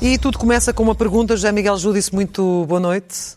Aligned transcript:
E 0.00 0.18
tudo 0.18 0.38
começa 0.38 0.72
com 0.72 0.82
uma 0.82 0.94
pergunta. 0.94 1.34
José 1.34 1.50
Miguel 1.50 1.76
Ju 1.78 1.92
disse 1.92 2.14
muito 2.14 2.64
boa 2.66 2.78
noite. 2.78 3.36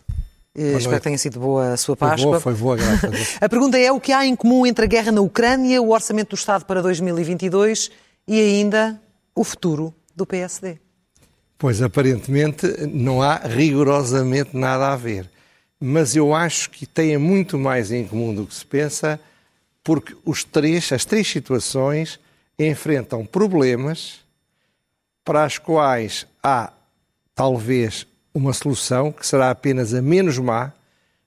Boa 0.54 0.68
Espero 0.68 0.84
noite. 0.84 0.96
que 0.98 1.00
tenha 1.00 1.18
sido 1.18 1.40
boa 1.40 1.72
a 1.72 1.76
sua 1.76 1.96
Páscoa. 1.96 2.16
Foi 2.16 2.24
boa, 2.24 2.40
foi 2.40 2.54
boa, 2.54 2.76
graças 2.76 3.04
a 3.04 3.08
Deus. 3.08 3.36
a 3.42 3.48
pergunta 3.48 3.78
é 3.78 3.90
o 3.90 4.00
que 4.00 4.12
há 4.12 4.24
em 4.24 4.36
comum 4.36 4.64
entre 4.64 4.84
a 4.84 4.88
guerra 4.88 5.10
na 5.10 5.20
Ucrânia, 5.20 5.82
o 5.82 5.90
orçamento 5.90 6.30
do 6.30 6.36
Estado 6.36 6.64
para 6.64 6.80
2022 6.80 7.90
e 8.26 8.40
ainda 8.40 9.00
o 9.34 9.42
futuro 9.42 9.92
do 10.14 10.24
PSD? 10.24 10.78
Pois, 11.58 11.82
aparentemente, 11.82 12.66
não 12.86 13.20
há 13.20 13.36
rigorosamente 13.36 14.56
nada 14.56 14.92
a 14.92 14.96
ver. 14.96 15.28
Mas 15.80 16.14
eu 16.14 16.34
acho 16.34 16.70
que 16.70 16.84
tem 16.86 17.16
muito 17.16 17.58
mais 17.58 17.90
em 17.90 18.06
comum 18.06 18.34
do 18.34 18.46
que 18.46 18.54
se 18.54 18.66
pensa, 18.66 19.18
porque 19.82 20.14
os 20.24 20.44
três, 20.44 20.92
as 20.92 21.06
três 21.06 21.26
situações 21.26 22.20
enfrentam 22.58 23.24
problemas 23.24 24.20
para 25.24 25.44
as 25.44 25.56
quais 25.56 26.26
há 26.42 26.72
talvez 27.34 28.06
uma 28.34 28.52
solução 28.52 29.10
que 29.10 29.26
será 29.26 29.50
apenas 29.50 29.94
a 29.94 30.02
menos 30.02 30.38
má, 30.38 30.72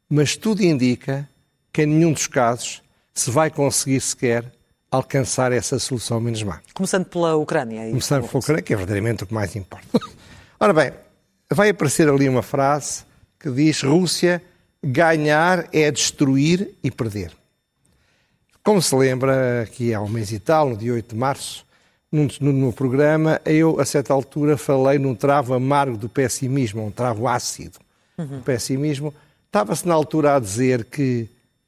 mas 0.08 0.36
tudo 0.36 0.64
indica 0.64 1.28
que 1.72 1.82
em 1.82 1.88
nenhum 1.88 2.14
dos 2.14 2.28
casos 2.28 2.82
se 3.14 3.32
vai 3.32 3.50
conseguir 3.50 4.00
sequer 4.00 4.46
alcançar 4.92 5.52
essa 5.52 5.80
solução 5.80 6.20
menos 6.20 6.44
má. 6.44 6.62
Começando 6.74 7.06
pela 7.06 7.36
Ucrânia. 7.36 7.90
Começando 7.90 8.28
pela 8.28 8.40
Ucrânia, 8.40 8.62
que 8.62 8.74
é 8.74 8.78
verdadeiramente 8.78 9.24
o 9.24 9.28
que 9.28 9.34
mais 9.34 9.56
importa. 9.56 9.88
Ora 10.60 10.72
bem, 10.72 10.94
vai 11.52 11.70
aparecer 11.70 12.08
ali 12.08 12.30
uma 12.30 12.44
frase 12.44 13.04
que 13.44 13.52
diz 13.52 13.82
Rússia, 13.84 14.42
ganhar 14.82 15.68
é 15.74 15.92
destruir 15.92 16.70
e 16.82 16.90
perder. 16.90 17.34
Como 18.64 18.82
se 18.82 18.96
lembra, 18.96 19.64
aqui 19.64 19.94
há 19.94 20.00
um 20.00 20.08
mês 20.08 20.32
e 20.32 20.40
tal, 20.40 20.70
no 20.70 20.78
dia 20.78 20.94
8 20.94 21.14
de 21.14 21.20
março, 21.20 21.66
no 22.10 22.72
programa, 22.72 23.42
eu, 23.44 23.82
a 23.82 23.86
certa 23.86 24.14
altura, 24.14 24.56
falei 24.56 24.98
num 24.98 25.14
travo 25.14 25.54
amargo 25.54 25.98
do 25.98 26.08
pessimismo, 26.08 26.86
um 26.86 26.92
travo 26.92 27.28
ácido 27.28 27.80
uhum. 28.18 28.28
do 28.28 28.40
pessimismo. 28.44 29.14
Estava-se 29.48 29.86
na 29.86 29.94
altura 29.94 30.36
a 30.36 30.40
dizer 30.40 30.86
que 30.86 31.28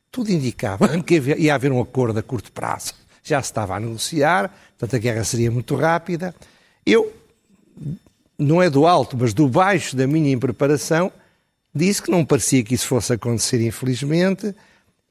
tudo 0.10 0.32
indicava 0.32 0.88
que 1.04 1.20
ia 1.38 1.56
haver 1.56 1.74
um 1.74 1.82
acordo 1.82 2.20
a 2.20 2.24
curto 2.24 2.54
prazo. 2.54 2.94
Já 3.22 3.42
se 3.42 3.50
estava 3.50 3.76
a 3.76 3.80
negociar, 3.82 4.50
portanto 4.78 4.96
a 4.96 5.00
guerra 5.00 5.26
seria 5.26 5.52
muito 5.52 5.76
rápida. 5.76 6.34
Eu, 6.86 7.12
não 8.38 8.62
é 8.62 8.70
do 8.70 8.88
alto, 8.88 9.18
mas 9.20 9.34
do 9.34 9.50
baixo 9.50 9.96
da 9.96 10.08
minha 10.08 10.32
impreparação, 10.32 11.12
disse 11.76 12.02
que 12.02 12.10
não 12.10 12.24
parecia 12.24 12.64
que 12.64 12.74
isso 12.74 12.88
fosse 12.88 13.12
acontecer, 13.14 13.62
infelizmente, 13.62 14.56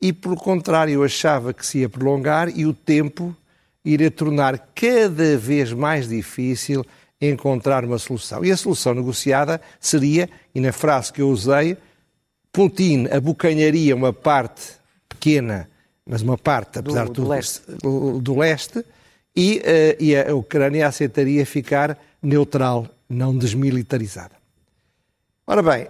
e, 0.01 0.13
pelo 0.13 0.37
contrário, 0.37 1.05
achava 1.05 1.53
que 1.53 1.65
se 1.65 1.79
ia 1.79 1.89
prolongar 1.89 2.49
e 2.49 2.65
o 2.65 2.73
tempo 2.73 3.37
iria 3.85 4.11
tornar 4.11 4.59
cada 4.75 5.37
vez 5.37 5.73
mais 5.73 6.09
difícil 6.09 6.85
encontrar 7.21 7.85
uma 7.85 7.99
solução. 7.99 8.45
E 8.45 8.51
a 8.51 8.57
solução 8.57 8.95
negociada 8.95 9.61
seria, 9.79 10.29
e 10.55 10.61
na 10.61 10.73
frase 10.73 11.13
que 11.13 11.21
eu 11.21 11.29
usei, 11.29 11.77
Putin 12.53 13.09
abocanharia 13.11 13.95
uma 13.95 14.13
parte 14.13 14.73
pequena, 15.09 15.69
mas 16.07 16.23
uma 16.23 16.39
parte, 16.39 16.79
apesar 16.79 17.05
do, 17.05 17.09
de 17.09 17.15
tudo, 17.15 17.25
do 17.25 17.31
leste, 17.31 17.63
do 18.23 18.39
leste 18.39 18.85
e, 19.37 19.59
uh, 19.59 20.03
e 20.03 20.17
a 20.17 20.35
Ucrânia 20.35 20.87
aceitaria 20.87 21.45
ficar 21.45 21.99
neutral, 22.23 22.89
não 23.09 23.37
desmilitarizada. 23.37 24.35
Ora 25.47 25.63
bem, 25.63 25.89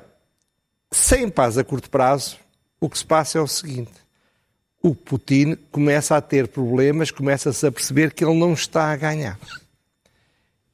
sem 0.94 1.28
paz 1.28 1.58
a 1.58 1.64
curto 1.64 1.90
prazo, 1.90 2.36
o 2.80 2.88
que 2.88 2.96
se 2.96 3.04
passa 3.04 3.38
é 3.38 3.40
o 3.40 3.48
seguinte: 3.48 3.92
o 4.82 4.94
Putin 4.94 5.56
começa 5.70 6.16
a 6.16 6.20
ter 6.20 6.48
problemas, 6.48 7.10
começa-se 7.10 7.66
a 7.66 7.72
perceber 7.72 8.12
que 8.12 8.24
ele 8.24 8.38
não 8.38 8.52
está 8.52 8.92
a 8.92 8.96
ganhar. 8.96 9.38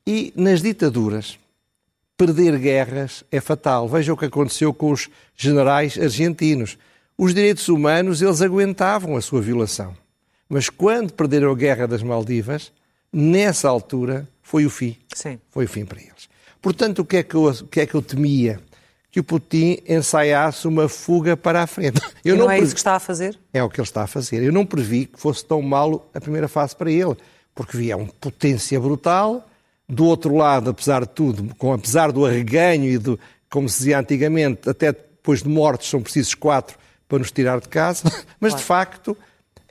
E 0.06 0.32
nas 0.36 0.60
ditaduras, 0.60 1.38
perder 2.16 2.58
guerras 2.58 3.24
é 3.30 3.40
fatal. 3.40 3.88
Veja 3.88 4.12
o 4.12 4.16
que 4.16 4.26
aconteceu 4.26 4.74
com 4.74 4.90
os 4.90 5.08
generais 5.36 5.96
argentinos. 5.98 6.76
Os 7.16 7.32
direitos 7.34 7.68
humanos, 7.68 8.20
eles 8.20 8.42
aguentavam 8.42 9.16
a 9.16 9.20
sua 9.20 9.40
violação. 9.40 9.96
Mas 10.48 10.68
quando 10.68 11.12
perderam 11.12 11.50
a 11.50 11.54
guerra 11.54 11.86
das 11.86 12.02
Maldivas, 12.02 12.72
nessa 13.12 13.68
altura, 13.68 14.28
foi 14.42 14.66
o 14.66 14.70
fim. 14.70 14.96
Sim. 15.14 15.38
Foi 15.50 15.66
o 15.66 15.68
fim 15.68 15.84
para 15.84 16.00
eles. 16.00 16.28
Portanto, 16.60 17.00
o 17.00 17.04
que 17.04 17.18
é 17.18 17.22
que 17.22 17.34
eu, 17.34 17.44
o 17.44 17.66
que 17.66 17.80
é 17.80 17.86
que 17.86 17.94
eu 17.94 18.02
temia? 18.02 18.60
Que 19.10 19.18
o 19.18 19.24
Putin 19.24 19.78
ensaiasse 19.88 20.68
uma 20.68 20.88
fuga 20.88 21.36
para 21.36 21.62
a 21.62 21.66
frente. 21.66 22.00
Eu 22.24 22.36
e 22.36 22.38
não, 22.38 22.44
não 22.44 22.50
é 22.50 22.54
previ... 22.54 22.66
isso 22.66 22.74
que 22.74 22.80
está 22.80 22.94
a 22.94 23.00
fazer? 23.00 23.38
É 23.52 23.62
o 23.62 23.68
que 23.68 23.80
ele 23.80 23.86
está 23.86 24.02
a 24.02 24.06
fazer. 24.06 24.42
Eu 24.42 24.52
não 24.52 24.64
previ 24.64 25.06
que 25.06 25.18
fosse 25.18 25.44
tão 25.44 25.60
malo 25.60 26.06
a 26.14 26.20
primeira 26.20 26.48
fase 26.48 26.76
para 26.76 26.90
ele, 26.90 27.16
porque 27.54 27.76
via 27.76 27.96
uma 27.96 28.08
potência 28.20 28.78
brutal. 28.78 29.46
Do 29.88 30.04
outro 30.04 30.36
lado, 30.36 30.70
apesar 30.70 31.00
de 31.00 31.08
tudo, 31.08 31.52
com, 31.56 31.72
apesar 31.72 32.12
do 32.12 32.24
arreganho 32.24 32.84
e 32.84 32.96
do, 32.96 33.18
como 33.50 33.68
se 33.68 33.78
dizia 33.78 33.98
antigamente, 33.98 34.70
até 34.70 34.92
depois 34.92 35.42
de 35.42 35.48
mortos 35.48 35.90
são 35.90 36.00
precisos 36.00 36.34
quatro 36.34 36.78
para 37.08 37.18
nos 37.18 37.32
tirar 37.32 37.60
de 37.60 37.68
casa, 37.68 38.04
mas 38.38 38.52
claro. 38.52 38.56
de 38.56 38.62
facto 38.62 39.16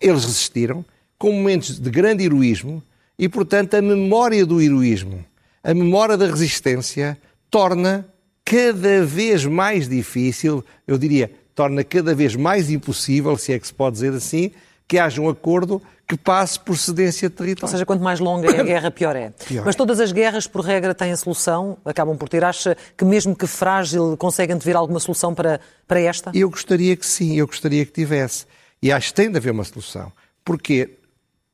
eles 0.02 0.26
resistiram 0.26 0.84
com 1.18 1.32
momentos 1.32 1.80
de 1.80 1.90
grande 1.90 2.26
heroísmo 2.26 2.84
e, 3.18 3.28
portanto, 3.30 3.76
a 3.76 3.82
memória 3.82 4.46
do 4.46 4.62
heroísmo, 4.62 5.24
a 5.64 5.74
memória 5.74 6.18
da 6.18 6.26
resistência 6.26 7.18
torna 7.50 8.06
cada 8.50 9.06
vez 9.06 9.46
mais 9.46 9.88
difícil, 9.88 10.66
eu 10.88 10.98
diria, 10.98 11.32
torna 11.54 11.84
cada 11.84 12.16
vez 12.16 12.36
mais 12.36 12.72
impossível, 12.72 13.38
se 13.38 13.54
é 13.54 13.60
que 13.60 13.68
se 13.68 13.74
pode 13.74 13.94
dizer 13.94 14.12
assim, 14.12 14.52
que 14.88 14.98
haja 14.98 15.22
um 15.22 15.30
acordo 15.30 15.80
que 16.08 16.18
passe 16.18 16.60
por 16.60 16.76
cedência 16.76 17.30
de 17.30 17.36
território. 17.36 17.68
Ou 17.68 17.72
seja, 17.72 17.86
quanto 17.86 18.04
mais 18.04 18.20
longa 18.20 18.50
é 18.50 18.60
a 18.60 18.64
guerra, 18.64 18.90
pior 18.90 19.16
é. 19.16 19.30
Pior 19.48 19.64
Mas 19.64 19.76
todas 19.76 20.00
as 20.00 20.12
guerras, 20.12 20.48
por 20.48 20.62
regra, 20.62 20.96
têm 20.96 21.12
a 21.12 21.18
solução, 21.18 21.78
acabam 21.86 22.18
por 22.18 22.28
ter. 22.28 22.44
Acha 22.44 22.76
que 22.98 23.06
mesmo 23.06 23.36
que 23.36 23.46
frágil, 23.46 24.18
conseguem 24.18 24.58
ter 24.58 24.76
alguma 24.76 25.00
solução 25.00 25.36
para, 25.36 25.60
para 25.88 26.00
esta? 26.00 26.32
Eu 26.34 26.50
gostaria 26.50 26.96
que 26.96 27.06
sim, 27.06 27.38
eu 27.38 27.46
gostaria 27.46 27.86
que 27.86 27.92
tivesse. 27.92 28.48
E 28.82 28.92
acho 28.92 29.10
que 29.10 29.14
tem 29.14 29.30
de 29.30 29.38
haver 29.38 29.52
uma 29.52 29.64
solução. 29.64 30.12
Porquê? 30.44 30.98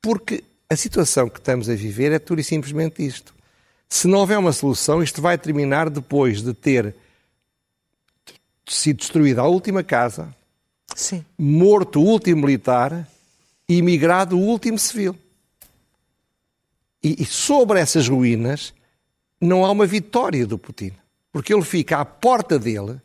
Porque 0.01 0.45
a 0.69 0.77
situação 0.77 1.27
que 1.27 1.39
estamos 1.39 1.69
a 1.69 1.75
viver 1.75 2.13
é 2.13 2.19
pura 2.19 2.39
e 2.39 2.43
simplesmente 2.43 3.05
isto. 3.05 3.34
Se 3.89 4.07
não 4.07 4.19
houver 4.19 4.37
uma 4.37 4.51
solução, 4.51 5.01
isto 5.01 5.21
vai 5.21 5.37
terminar 5.37 5.89
depois 5.89 6.41
de 6.41 6.53
ter 6.53 6.95
sido 8.67 8.97
destruída 8.97 9.41
a 9.41 9.47
última 9.47 9.83
casa, 9.83 10.35
Sim. 10.95 11.23
morto 11.37 11.99
o 11.99 12.05
último 12.05 12.41
militar 12.41 13.07
e 13.67 13.81
migrado 13.81 14.37
o 14.37 14.41
último 14.41 14.77
civil. 14.79 15.15
E, 17.03 17.21
e 17.21 17.25
sobre 17.25 17.79
essas 17.79 18.07
ruínas 18.07 18.73
não 19.39 19.65
há 19.65 19.71
uma 19.71 19.85
vitória 19.85 20.45
do 20.47 20.57
Putin, 20.57 20.91
porque 21.31 21.53
ele 21.53 21.63
fica 21.63 21.99
à 21.99 22.05
porta 22.05 22.57
dele 22.57 22.99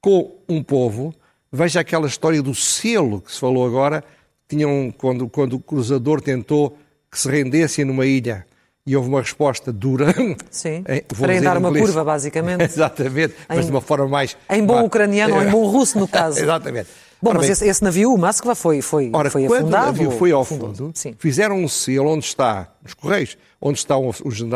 com 0.00 0.36
um 0.48 0.62
povo. 0.62 1.14
Veja 1.52 1.80
aquela 1.80 2.06
história 2.06 2.42
do 2.42 2.54
selo 2.54 3.20
que 3.20 3.32
se 3.32 3.38
falou 3.38 3.64
agora. 3.66 4.02
Tinham, 4.48 4.92
quando, 4.96 5.28
quando 5.28 5.54
o 5.54 5.60
cruzador 5.60 6.20
tentou 6.20 6.76
que 7.10 7.18
se 7.18 7.28
rendessem 7.30 7.84
numa 7.84 8.06
ilha 8.06 8.46
e 8.88 8.96
houve 8.96 9.10
uma 9.10 9.20
resposta 9.20 9.70
dura. 9.70 10.14
Sim, 10.50 10.82
em, 10.88 11.02
para 11.02 11.40
dar 11.42 11.58
uma 11.58 11.70
curva, 11.70 12.02
basicamente. 12.02 12.64
Exatamente, 12.64 13.34
mas 13.46 13.66
de 13.66 13.70
uma 13.70 13.82
forma 13.82 14.08
mais... 14.08 14.34
Em 14.48 14.64
bom 14.64 14.82
ucraniano 14.82 15.34
ou 15.34 15.42
em 15.42 15.50
bom 15.50 15.66
russo, 15.66 15.98
no 15.98 16.08
caso. 16.08 16.40
Exatamente. 16.40 16.88
Bom, 17.20 17.30
ora 17.30 17.38
mas 17.38 17.48
bem, 17.48 17.52
esse, 17.52 17.66
esse, 17.66 17.84
navio, 17.84 18.14
o 18.14 18.16
Moskva, 18.16 18.54
foi, 18.54 18.80
foi, 18.80 19.10
ora, 19.12 19.30
foi 19.30 19.46
quando 19.46 19.64
afundado? 19.64 19.82
o 19.82 19.86
navio 19.86 20.10
foi 20.12 20.32
ao 20.32 20.44
fundo, 20.44 20.92
Sim. 20.94 21.14
fizeram 21.18 21.58
um 21.58 21.68
selo 21.68 22.10
onde 22.10 22.24
está, 22.24 22.72
nos 22.82 22.94
Correios, 22.94 23.36
onde 23.60 23.78
está 23.78 23.98
um, 23.98 24.10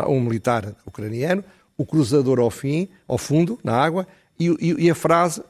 um, 0.07 0.19
militar 0.21 0.73
ucraniano, 0.85 1.43
o 1.77 1.85
cruzador 1.85 2.39
ao 2.39 2.49
fim, 2.49 2.87
ao 3.07 3.17
fundo, 3.17 3.59
na 3.63 3.75
água, 3.75 4.07
e, 4.39 4.47
e, 4.47 4.85
e 4.85 4.89
a 4.89 4.95
frase 4.95 5.43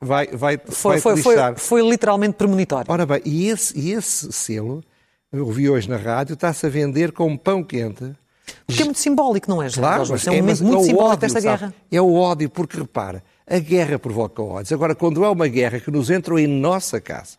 vai, 0.00 0.28
vai, 0.28 0.58
foi, 0.64 0.92
vai 0.92 1.00
foi, 1.00 1.16
foi, 1.22 1.36
foi, 1.56 1.90
literalmente 1.90 2.34
premonitório. 2.34 2.90
Ora 2.90 3.04
bem, 3.04 3.20
e 3.24 3.48
esse, 3.48 3.78
e 3.78 3.92
esse 3.92 4.32
selo 4.32 4.82
eu 5.32 5.46
ouvi 5.46 5.68
hoje 5.68 5.88
na 5.88 5.96
rádio, 5.96 6.34
está-se 6.34 6.66
a 6.66 6.68
vender 6.68 7.12
como 7.12 7.38
pão 7.38 7.64
quente. 7.64 8.14
Porque 8.66 8.82
é 8.82 8.84
muito 8.84 8.98
simbólico, 8.98 9.48
não 9.48 9.62
é? 9.62 9.70
Claro, 9.70 10.06
mas 10.08 10.26
é 10.26 10.30
um 10.30 10.36
momento 10.36 10.62
muito 10.62 10.80
é 10.80 10.84
simbólico 10.84 11.04
ódio, 11.04 11.20
desta 11.20 11.40
sabe? 11.40 11.58
guerra. 11.58 11.74
É 11.90 12.00
o 12.00 12.14
ódio, 12.14 12.50
porque 12.50 12.76
repara, 12.76 13.24
a 13.46 13.58
guerra 13.58 13.98
provoca 13.98 14.42
ódios. 14.42 14.72
Agora, 14.72 14.94
quando 14.94 15.24
é 15.24 15.28
uma 15.28 15.48
guerra 15.48 15.80
que 15.80 15.90
nos 15.90 16.10
entra 16.10 16.38
em 16.40 16.46
nossa 16.46 17.00
casa, 17.00 17.38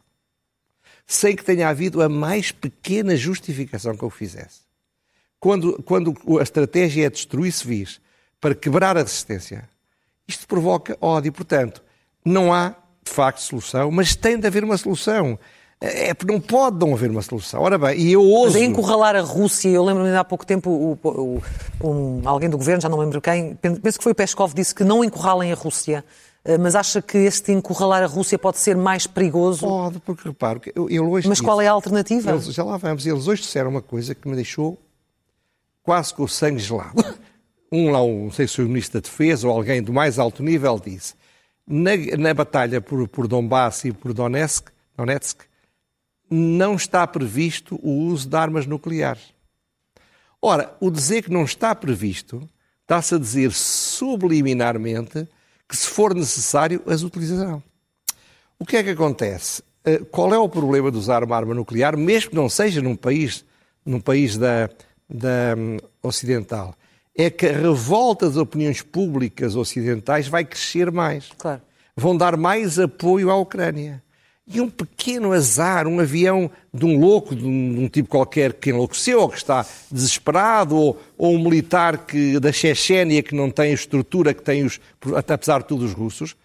sem 1.06 1.36
que 1.36 1.44
tenha 1.44 1.70
havido 1.70 2.02
a 2.02 2.10
mais 2.10 2.52
pequena 2.52 3.16
justificação 3.16 3.96
que 3.96 4.04
eu 4.04 4.10
fizesse, 4.10 4.62
quando, 5.40 5.82
quando 5.84 6.16
a 6.40 6.44
estratégia 6.44 7.06
é 7.06 7.10
destruir 7.10 7.52
civis 7.52 8.00
para 8.40 8.56
quebrar 8.56 8.98
a 8.98 9.02
resistência, 9.02 9.70
isto 10.28 10.48
provoca 10.48 10.98
ódio. 11.02 11.32
Portanto, 11.32 11.84
não 12.24 12.54
há, 12.54 12.76
de 13.04 13.12
facto, 13.12 13.40
solução, 13.40 13.92
mas 13.92 14.16
tem 14.16 14.40
de 14.40 14.48
haver 14.48 14.64
uma 14.64 14.78
solução. 14.78 15.38
É 15.82 16.14
porque 16.14 16.32
não 16.32 16.40
pode 16.40 16.80
não 16.80 16.94
haver 16.94 17.12
uma 17.12 17.22
solução. 17.22 17.62
Ora 17.62 17.78
bem, 17.78 18.00
e 18.00 18.14
eu 18.14 18.22
ouso... 18.24 18.54
Mas 18.54 18.64
encurralar 18.64 19.18
a 19.18 19.22
Rússia, 19.22 19.68
eu 19.68 19.84
lembro-me 19.84 20.16
há 20.16 20.24
pouco 20.24 20.46
tempo, 20.46 20.70
o, 20.70 20.98
o, 21.04 21.42
um, 21.84 22.22
alguém 22.24 22.50
do 22.50 22.58
governo, 22.58 22.82
já 22.82 22.88
não 22.88 22.98
lembro 22.98 23.20
quem, 23.20 23.56
penso 23.56 23.98
que 23.98 24.04
foi 24.04 24.14
o 24.14 24.16
Peskov, 24.16 24.54
disse 24.54 24.74
que 24.74 24.86
não 24.86 25.04
encurralem 25.04 25.52
a 25.52 25.56
Rússia. 25.56 26.06
eh, 26.46 26.58
mas 26.58 26.74
acha 26.76 27.02
que 27.02 27.18
este 27.18 27.52
encurralar 27.52 28.02
a 28.02 28.06
Rússia 28.06 28.40
pode 28.40 28.60
ser 28.60 28.78
mais 28.78 29.06
perigoso? 29.08 29.68
Pode, 29.68 30.00
porque 30.00 30.28
reparo, 30.30 30.62
ele 30.66 31.00
hoje. 31.00 31.28
Mas 31.28 31.38
disse, 31.38 31.44
qual 31.46 31.60
é 31.60 31.68
a 31.68 31.72
alternativa? 31.74 32.32
Eles, 32.32 32.46
já 32.46 32.64
lá 32.64 32.78
vamos. 32.78 33.06
Eles 33.06 33.28
hoje 33.28 33.42
disseram 33.42 33.70
uma 33.70 33.82
coisa 33.82 34.16
que 34.16 34.26
me 34.28 34.36
deixou 34.36 34.78
quase 35.82 36.14
com 36.14 36.24
o 36.24 36.30
sangue 36.30 36.60
gelado. 36.60 37.04
Um 37.76 37.90
lá, 37.90 38.04
um, 38.04 38.26
não 38.26 38.32
sei 38.32 38.48
se 38.48 38.58
foi 38.58 38.66
o 38.66 38.68
Ministro 38.68 39.02
da 39.02 39.10
Defesa 39.10 39.48
ou 39.48 39.54
alguém 39.56 39.82
do 39.82 39.92
mais 39.92 40.20
alto 40.20 40.44
nível, 40.44 40.80
disse: 40.80 41.16
na, 41.68 41.92
na 42.20 42.32
batalha 42.32 42.80
por, 42.80 43.08
por 43.08 43.28
Donbass 43.28 43.86
e 43.86 43.92
por 43.92 44.14
Donetsk, 44.14 44.70
Donetsk, 44.96 45.40
não 46.30 46.76
está 46.76 47.06
previsto 47.06 47.80
o 47.82 47.92
uso 48.08 48.28
de 48.28 48.36
armas 48.36 48.66
nucleares. 48.66 49.34
Ora, 50.42 50.76
o 50.80 50.92
dizer 50.92 51.24
que 51.24 51.32
não 51.32 51.44
está 51.44 51.74
previsto 51.74 52.48
está-se 52.82 53.16
a 53.16 53.18
dizer 53.18 53.52
subliminarmente 53.52 55.28
que, 55.68 55.78
se 55.78 55.88
for 55.88 56.14
necessário, 56.14 56.82
as 56.86 57.04
utilizarão. 57.04 57.64
O 58.60 58.66
que 58.66 58.78
é 58.78 58.84
que 58.84 58.90
acontece? 58.90 59.64
Eh, 59.86 60.00
qual 60.12 60.34
é 60.34 60.38
o 60.38 60.50
problema 60.50 60.92
de 60.92 60.98
usar 60.98 61.24
uma 61.24 61.36
arma 61.36 61.54
nuclear, 61.54 61.98
mesmo 61.98 62.32
que 62.32 62.36
não 62.36 62.50
seja 62.50 62.82
num 62.82 62.96
país, 62.96 63.46
num 63.86 64.00
país 64.00 64.38
da, 64.38 64.70
da 65.10 65.56
um, 65.58 65.78
ocidental? 66.02 66.76
é 67.16 67.30
que 67.30 67.46
a 67.46 67.52
revolta 67.52 68.28
das 68.28 68.38
opiniões 68.38 68.82
públicas 68.82 69.56
ocidentais 69.56 70.28
vai 70.28 70.44
crescer 70.44 70.92
mais. 70.92 71.30
Claro. 71.38 71.62
Vão 71.96 72.18
dar 72.18 72.36
mais 72.36 72.80
apoio 72.80 73.30
à 73.30 73.36
Ucrânia. 73.38 74.03
E 74.46 74.60
um 74.60 74.70
pequeno 74.70 75.32
azar, 75.32 75.88
um 75.88 76.00
avião 76.00 76.52
de 76.74 76.86
um 76.86 77.00
louco, 77.00 77.34
de 77.36 77.46
um, 77.46 77.74
de 77.76 77.80
um 77.80 77.88
tipo 77.88 78.10
qualquer 78.10 78.54
que 78.54 78.72
enlouqueceu 78.72 79.22
ou 79.22 79.30
que 79.30 79.38
está 79.38 79.66
desesperado, 79.90 80.76
ou, 80.76 81.02
ou, 81.18 81.34
um 81.34 81.40
militar 81.42 82.00
que, 82.00 82.40
da 82.40 82.52
Chechênia 82.52 83.24
que 83.24 83.34
não 83.34 83.50
tem 83.50 83.72
a 83.72 83.74
estrutura 83.74 84.34
que 84.34 84.42
tem, 84.42 84.66
os, 84.66 84.82
apesar 85.16 85.62
de 85.62 85.68
tudo, 85.70 85.86
os 85.86 85.94
russos, 85.94 86.36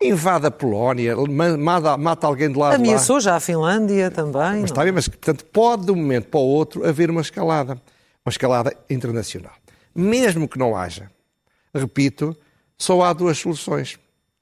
invade 0.00 0.46
a 0.46 0.50
Polónia, 0.50 1.16
mata, 1.58 1.96
mata 1.96 2.26
alguém 2.26 2.52
de 2.52 2.58
lá. 2.58 2.74
Ameaçou 2.74 3.16
lá. 3.16 3.20
já 3.20 3.36
a 3.36 3.40
Finlândia 3.40 4.10
também. 4.10 4.60
Mas 4.60 4.70
está 4.70 4.84
bem, 4.84 4.92
mas 4.92 5.08
portanto, 5.08 5.44
pode 5.46 5.86
de 5.86 5.90
um 5.90 5.96
momento 5.96 6.28
para 6.28 6.40
o 6.40 6.44
outro 6.44 6.88
haver 6.88 7.10
uma 7.10 7.20
escalada, 7.20 7.72
uma 8.24 8.30
escalada 8.30 8.72
internacional 8.88 9.54
mesmo 9.94 10.48
que 10.48 10.58
não 10.58 10.76
haja. 10.76 11.10
Repito, 11.74 12.36
só 12.78 13.02
há 13.02 13.12
duas 13.12 13.38
soluções. 13.38 13.98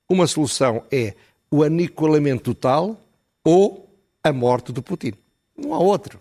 Uma 0.09 0.27
solução 0.27 0.83
é 0.91 1.15
o 1.51 1.63
aniquilamento 1.63 2.55
total 2.55 2.97
ou 3.45 3.89
a 4.23 4.33
morte 4.33 4.73
do 4.73 4.83
Putin. 4.83 5.13
Não 5.57 5.75
há 5.75 5.79
outro. 5.79 6.21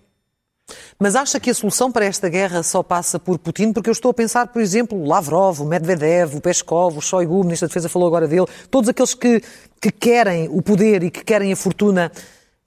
Mas 1.00 1.16
acha 1.16 1.40
que 1.40 1.50
a 1.50 1.54
solução 1.54 1.92
para 1.92 2.06
esta 2.06 2.28
guerra 2.28 2.62
só 2.64 2.84
passa 2.84 3.20
por 3.20 3.38
Putin? 3.38 3.72
Porque 3.72 3.90
eu 3.90 3.94
estou 3.94 4.12
a 4.12 4.14
pensar, 4.14 4.48
por 4.48 4.62
exemplo, 4.62 5.06
Lavrov, 5.06 5.62
Medvedev, 5.62 6.36
o 6.36 6.42
Peskov, 6.42 6.98
o 6.98 7.02
Shoigu, 7.02 7.40
o 7.40 7.44
Ministro 7.44 7.68
da 7.68 7.70
Defesa 7.70 7.88
falou 7.88 8.08
agora 8.08 8.28
dele, 8.28 8.48
todos 8.70 8.90
aqueles 8.90 9.14
que, 9.14 9.42
que 9.82 9.92
querem 9.92 10.50
o 10.50 10.62
poder 10.62 11.04
e 11.04 11.12
que 11.12 11.24
querem 11.24 11.54
a 11.54 11.56
fortuna, 11.56 12.12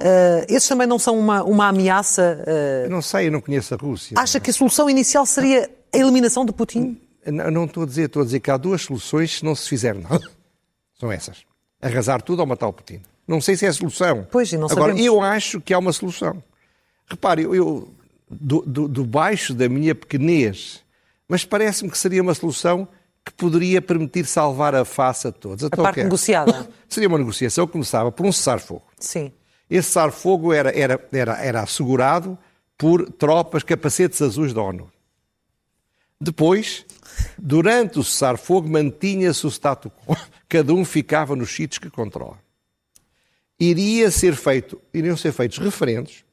uh, 0.01 0.45
esses 0.49 0.69
também 0.69 0.87
não 0.87 0.99
são 0.99 1.19
uma, 1.19 1.43
uma 1.43 1.69
ameaça? 1.69 2.43
Uh... 2.47 2.85
Eu 2.85 2.91
não 2.91 3.03
sei, 3.03 3.27
eu 3.27 3.33
não 3.33 3.41
conheço 3.41 3.75
a 3.75 3.77
Rússia. 3.77 4.15
Acha 4.19 4.41
que 4.41 4.51
a 4.51 4.55
solução 4.55 4.89
inicial 4.89 5.27
seria 5.27 5.71
a 5.93 5.99
eliminação 5.99 6.45
de 6.45 6.53
Putin? 6.53 6.99
Não, 7.27 7.51
não 7.51 7.65
estou 7.65 7.83
a 7.83 7.87
dizer, 7.87 8.07
estou 8.07 8.23
a 8.23 8.25
dizer 8.25 8.41
que 8.41 8.51
há 8.51 8.57
duas 8.57 8.83
soluções 8.83 9.39
se 9.39 9.45
não 9.45 9.55
se 9.55 9.69
fizer 9.69 9.95
nada. 9.95 10.27
São 10.99 11.13
essas. 11.13 11.50
Arrasar 11.81 12.23
tudo 12.23 12.41
ou 12.41 12.47
matar 12.47 12.69
o 12.69 12.73
Putin. 12.73 13.01
Não 13.27 13.41
sei 13.41 13.57
se 13.57 13.65
é 13.65 13.69
a 13.69 13.73
solução. 13.73 14.27
Pois, 14.31 14.53
e 14.53 14.57
não 14.57 14.67
Agora, 14.67 14.93
sabemos. 14.93 15.05
eu 15.05 15.21
acho 15.21 15.61
que 15.61 15.73
há 15.73 15.79
uma 15.79 15.93
solução. 15.93 16.43
Repare, 17.07 17.43
eu, 17.43 17.55
eu 17.55 17.89
do, 18.31 18.63
do, 18.63 18.89
do 18.89 19.05
baixo 19.05 19.55
da 19.55 19.69
minha 19.69 19.95
pequenez, 19.95 20.83
mas 21.29 21.45
parece-me 21.45 21.91
que 21.91 21.99
seria 21.99 22.23
uma 22.23 22.35
solução 22.35 22.87
que 23.25 23.33
poderia 23.33 23.83
permitir 23.83 24.25
salvar 24.27 24.75
a 24.75 24.85
face 24.85 25.29
a 25.29 25.33
todos. 25.33 25.65
A 25.65 25.67
então, 25.67 25.85
parte 25.85 26.03
negociada. 26.03 26.69
Seria 26.89 27.09
uma 27.09 27.19
negociação 27.19 27.67
que 27.67 27.73
começava 27.73 28.11
por 28.11 28.25
um 28.25 28.33
cessar-fogo. 28.33 28.83
Sim. 28.99 29.31
Esse 29.69 29.89
cessar-fogo 29.89 30.53
era, 30.53 30.77
era, 30.77 31.09
era, 31.13 31.45
era 31.45 31.63
assegurado 31.63 32.39
por 32.79 33.11
tropas, 33.13 33.63
capacetes 33.63 34.23
azuis 34.23 34.53
da 34.53 34.63
ONU. 34.63 34.91
Depois, 36.21 36.85
durante 37.39 37.99
o 37.99 38.05
cessar-fogo, 38.05 38.69
mantinha-se 38.69 39.47
o 39.47 39.51
status 39.51 39.93
quo. 40.07 40.17
Cada 40.51 40.75
um 40.75 40.85
ficava 40.85 41.37
nos 41.37 41.55
sítios 41.55 41.79
que 41.79 41.89
controla. 41.89 42.37
Iria 43.59 44.11
ser 44.11 44.35
feito, 44.35 44.81
iriam 44.93 45.17
ser 45.17 45.31
feitos 45.31 45.59
referendos 45.59 46.25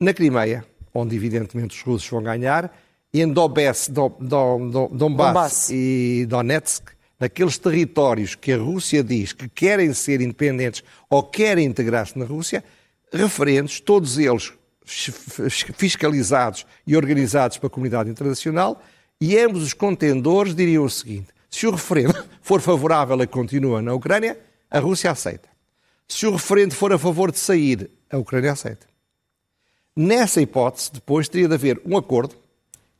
na 0.00 0.12
Crimeia, 0.12 0.66
onde 0.92 1.14
evidentemente 1.14 1.76
os 1.76 1.82
russos 1.82 2.10
vão 2.10 2.20
ganhar, 2.20 2.76
e 3.14 3.22
em 3.22 3.32
Donbass, 3.32 3.88
Donbass, 3.88 4.90
Donbass 4.90 5.70
e 5.70 6.26
Donetsk, 6.28 6.90
naqueles 7.20 7.56
territórios 7.56 8.34
que 8.34 8.50
a 8.50 8.58
Rússia 8.58 9.04
diz 9.04 9.32
que 9.32 9.48
querem 9.48 9.94
ser 9.94 10.20
independentes 10.20 10.82
ou 11.08 11.22
querem 11.22 11.66
integrar-se 11.66 12.18
na 12.18 12.24
Rússia, 12.24 12.64
referendos, 13.12 13.78
todos 13.78 14.18
eles 14.18 14.52
fiscalizados 15.76 16.66
e 16.84 16.96
organizados 16.96 17.58
pela 17.58 17.70
comunidade 17.70 18.10
internacional, 18.10 18.82
e 19.20 19.38
ambos 19.38 19.62
os 19.62 19.72
contendores 19.72 20.52
diriam 20.52 20.84
o 20.84 20.90
seguinte: 20.90 21.28
se 21.52 21.66
o 21.66 21.70
referendo 21.70 22.14
for 22.40 22.60
favorável 22.62 23.20
a 23.20 23.26
continuar 23.26 23.82
na 23.82 23.92
Ucrânia, 23.92 24.38
a 24.70 24.80
Rússia 24.80 25.10
aceita. 25.10 25.48
Se 26.08 26.26
o 26.26 26.32
referendo 26.32 26.74
for 26.74 26.92
a 26.92 26.98
favor 26.98 27.30
de 27.30 27.38
sair, 27.38 27.90
a 28.10 28.16
Ucrânia 28.16 28.52
aceita. 28.52 28.86
Nessa 29.94 30.40
hipótese, 30.40 30.90
depois 30.94 31.28
teria 31.28 31.46
de 31.46 31.54
haver 31.54 31.80
um 31.84 31.96
acordo 31.96 32.34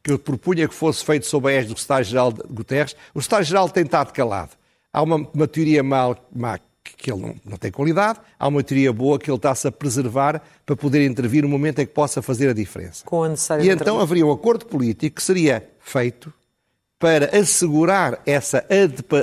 que 0.03 0.13
eu 0.13 0.19
propunha 0.19 0.69
que 0.69 0.75
fosse 0.75 1.03
feito 1.03 1.25
sob 1.27 1.49
a 1.49 1.53
égide 1.53 1.73
do 1.73 1.81
Secretário-Geral 1.81 2.33
Guterres. 2.51 2.95
O 3.15 3.23
Secretário-Geral 3.23 3.71
tem 3.71 3.85
estado 3.85 4.13
calado. 4.13 4.51
Há 4.93 5.01
uma, 5.03 5.17
uma 5.17 5.49
teoria 5.49 5.83
mal, 5.83 6.29
má 6.35 6.59
que 6.85 7.11
ele 7.11 7.23
não, 7.23 7.35
não, 7.45 7.57
tem 7.57 7.71
qualidade, 7.71 8.21
há 8.39 8.49
uma 8.49 8.63
teoria 8.63 8.93
boa 8.93 9.19
que 9.19 9.31
ele 9.31 9.37
está-se 9.37 9.67
a 9.67 9.73
preservar 9.73 10.43
para 10.67 10.77
poder 10.77 11.07
intervir 11.07 11.43
no 11.43 11.49
momento 11.49 11.79
em 11.79 11.87
que 11.87 11.93
possa 11.93 12.21
fazer 12.21 12.51
a 12.51 12.53
diferença. 12.53 13.05
Com 13.07 13.23
a 13.23 13.29
necessária 13.29 13.63
e 13.63 13.71
então 13.71 14.01
haveria 14.01 14.27
um 14.27 14.33
acordo 14.33 14.67
político 14.67 15.17
que 15.17 15.23
seria 15.23 15.67
feito 15.81 16.33
para 17.03 17.37
assegurar 17.37 18.23
essa 18.25 18.65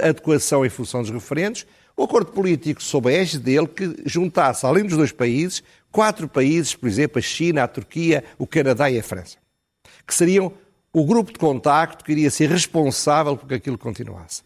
adequação 0.04 0.66
em 0.66 0.70
função 0.70 1.02
dos 1.02 1.12
referendos, 1.12 1.66
um 1.98 2.04
acordo 2.04 2.30
político 2.30 2.84
sob 2.84 3.08
a 3.08 3.14
égide 3.14 3.42
dele 3.42 3.68
que 3.68 3.96
juntasse, 4.06 4.66
além 4.66 4.84
dos 4.84 4.98
dois 4.98 5.14
países, 5.14 5.64
quatro 5.90 6.28
países, 6.28 6.76
por 6.76 6.90
exemplo, 6.90 7.20
a 7.20 7.22
China, 7.22 7.64
a 7.64 7.70
Turquia, 7.70 8.26
o 8.38 8.46
Canadá 8.46 8.92
e 8.92 9.00
a 9.00 9.04
França, 9.04 9.38
que 10.06 10.14
seriam 10.14 10.52
o 10.92 11.06
grupo 11.06 11.32
de 11.32 11.40
contacto 11.40 12.04
que 12.04 12.12
iria 12.12 12.30
ser 12.30 12.50
responsável 12.50 13.38
por 13.38 13.48
que 13.48 13.54
aquilo 13.54 13.78
continuasse. 13.78 14.42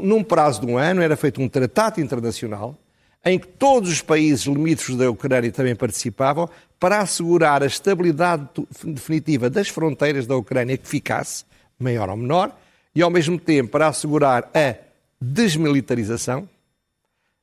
Num 0.00 0.22
prazo 0.22 0.60
de 0.60 0.66
um 0.68 0.78
ano, 0.78 1.02
era 1.02 1.16
feito 1.16 1.42
um 1.42 1.48
tratado 1.48 2.00
internacional 2.00 2.78
em 3.24 3.40
que 3.40 3.48
todos 3.48 3.90
os 3.90 4.02
países 4.02 4.46
limítrofes 4.46 4.94
da 4.94 5.10
Ucrânia 5.10 5.50
também 5.50 5.74
participavam 5.74 6.48
para 6.78 7.00
assegurar 7.00 7.60
a 7.64 7.66
estabilidade 7.66 8.48
definitiva 8.84 9.50
das 9.50 9.68
fronteiras 9.68 10.28
da 10.28 10.36
Ucrânia 10.36 10.76
que 10.76 10.86
ficasse, 10.86 11.44
maior 11.76 12.08
ou 12.08 12.16
menor, 12.16 12.56
e 12.94 13.02
ao 13.02 13.10
mesmo 13.10 13.38
tempo 13.38 13.70
para 13.70 13.88
assegurar 13.88 14.50
a 14.54 14.74
desmilitarização, 15.20 16.48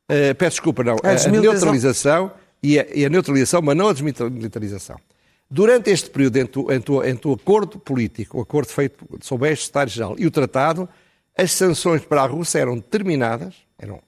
uh, 0.09 0.35
peço 0.37 0.57
desculpa, 0.57 0.83
não, 0.83 0.97
a, 1.03 1.11
a 1.11 1.31
neutralização 1.31 2.31
e 2.61 2.79
a, 2.79 2.85
e 2.93 3.05
a, 3.05 3.09
neutralização, 3.09 3.61
mas 3.61 3.75
não 3.75 3.87
a 3.87 3.93
desmilitarização. 3.93 4.99
Durante 5.49 5.89
este 5.89 6.09
período, 6.09 6.37
entre, 6.37 6.61
entre, 6.75 7.09
entre 7.09 7.27
o 7.27 7.33
acordo 7.33 7.79
político, 7.79 8.37
o 8.37 8.41
acordo 8.41 8.69
feito 8.69 9.03
sob 9.21 9.49
este 9.49 9.63
Estado-Geral 9.63 10.15
e 10.19 10.27
o 10.27 10.31
tratado, 10.31 10.87
as 11.35 11.51
sanções 11.53 12.03
para 12.05 12.21
a 12.21 12.27
Rússia 12.27 12.59
eram 12.59 12.79
terminadas, 12.79 13.55
eram, 13.77 13.99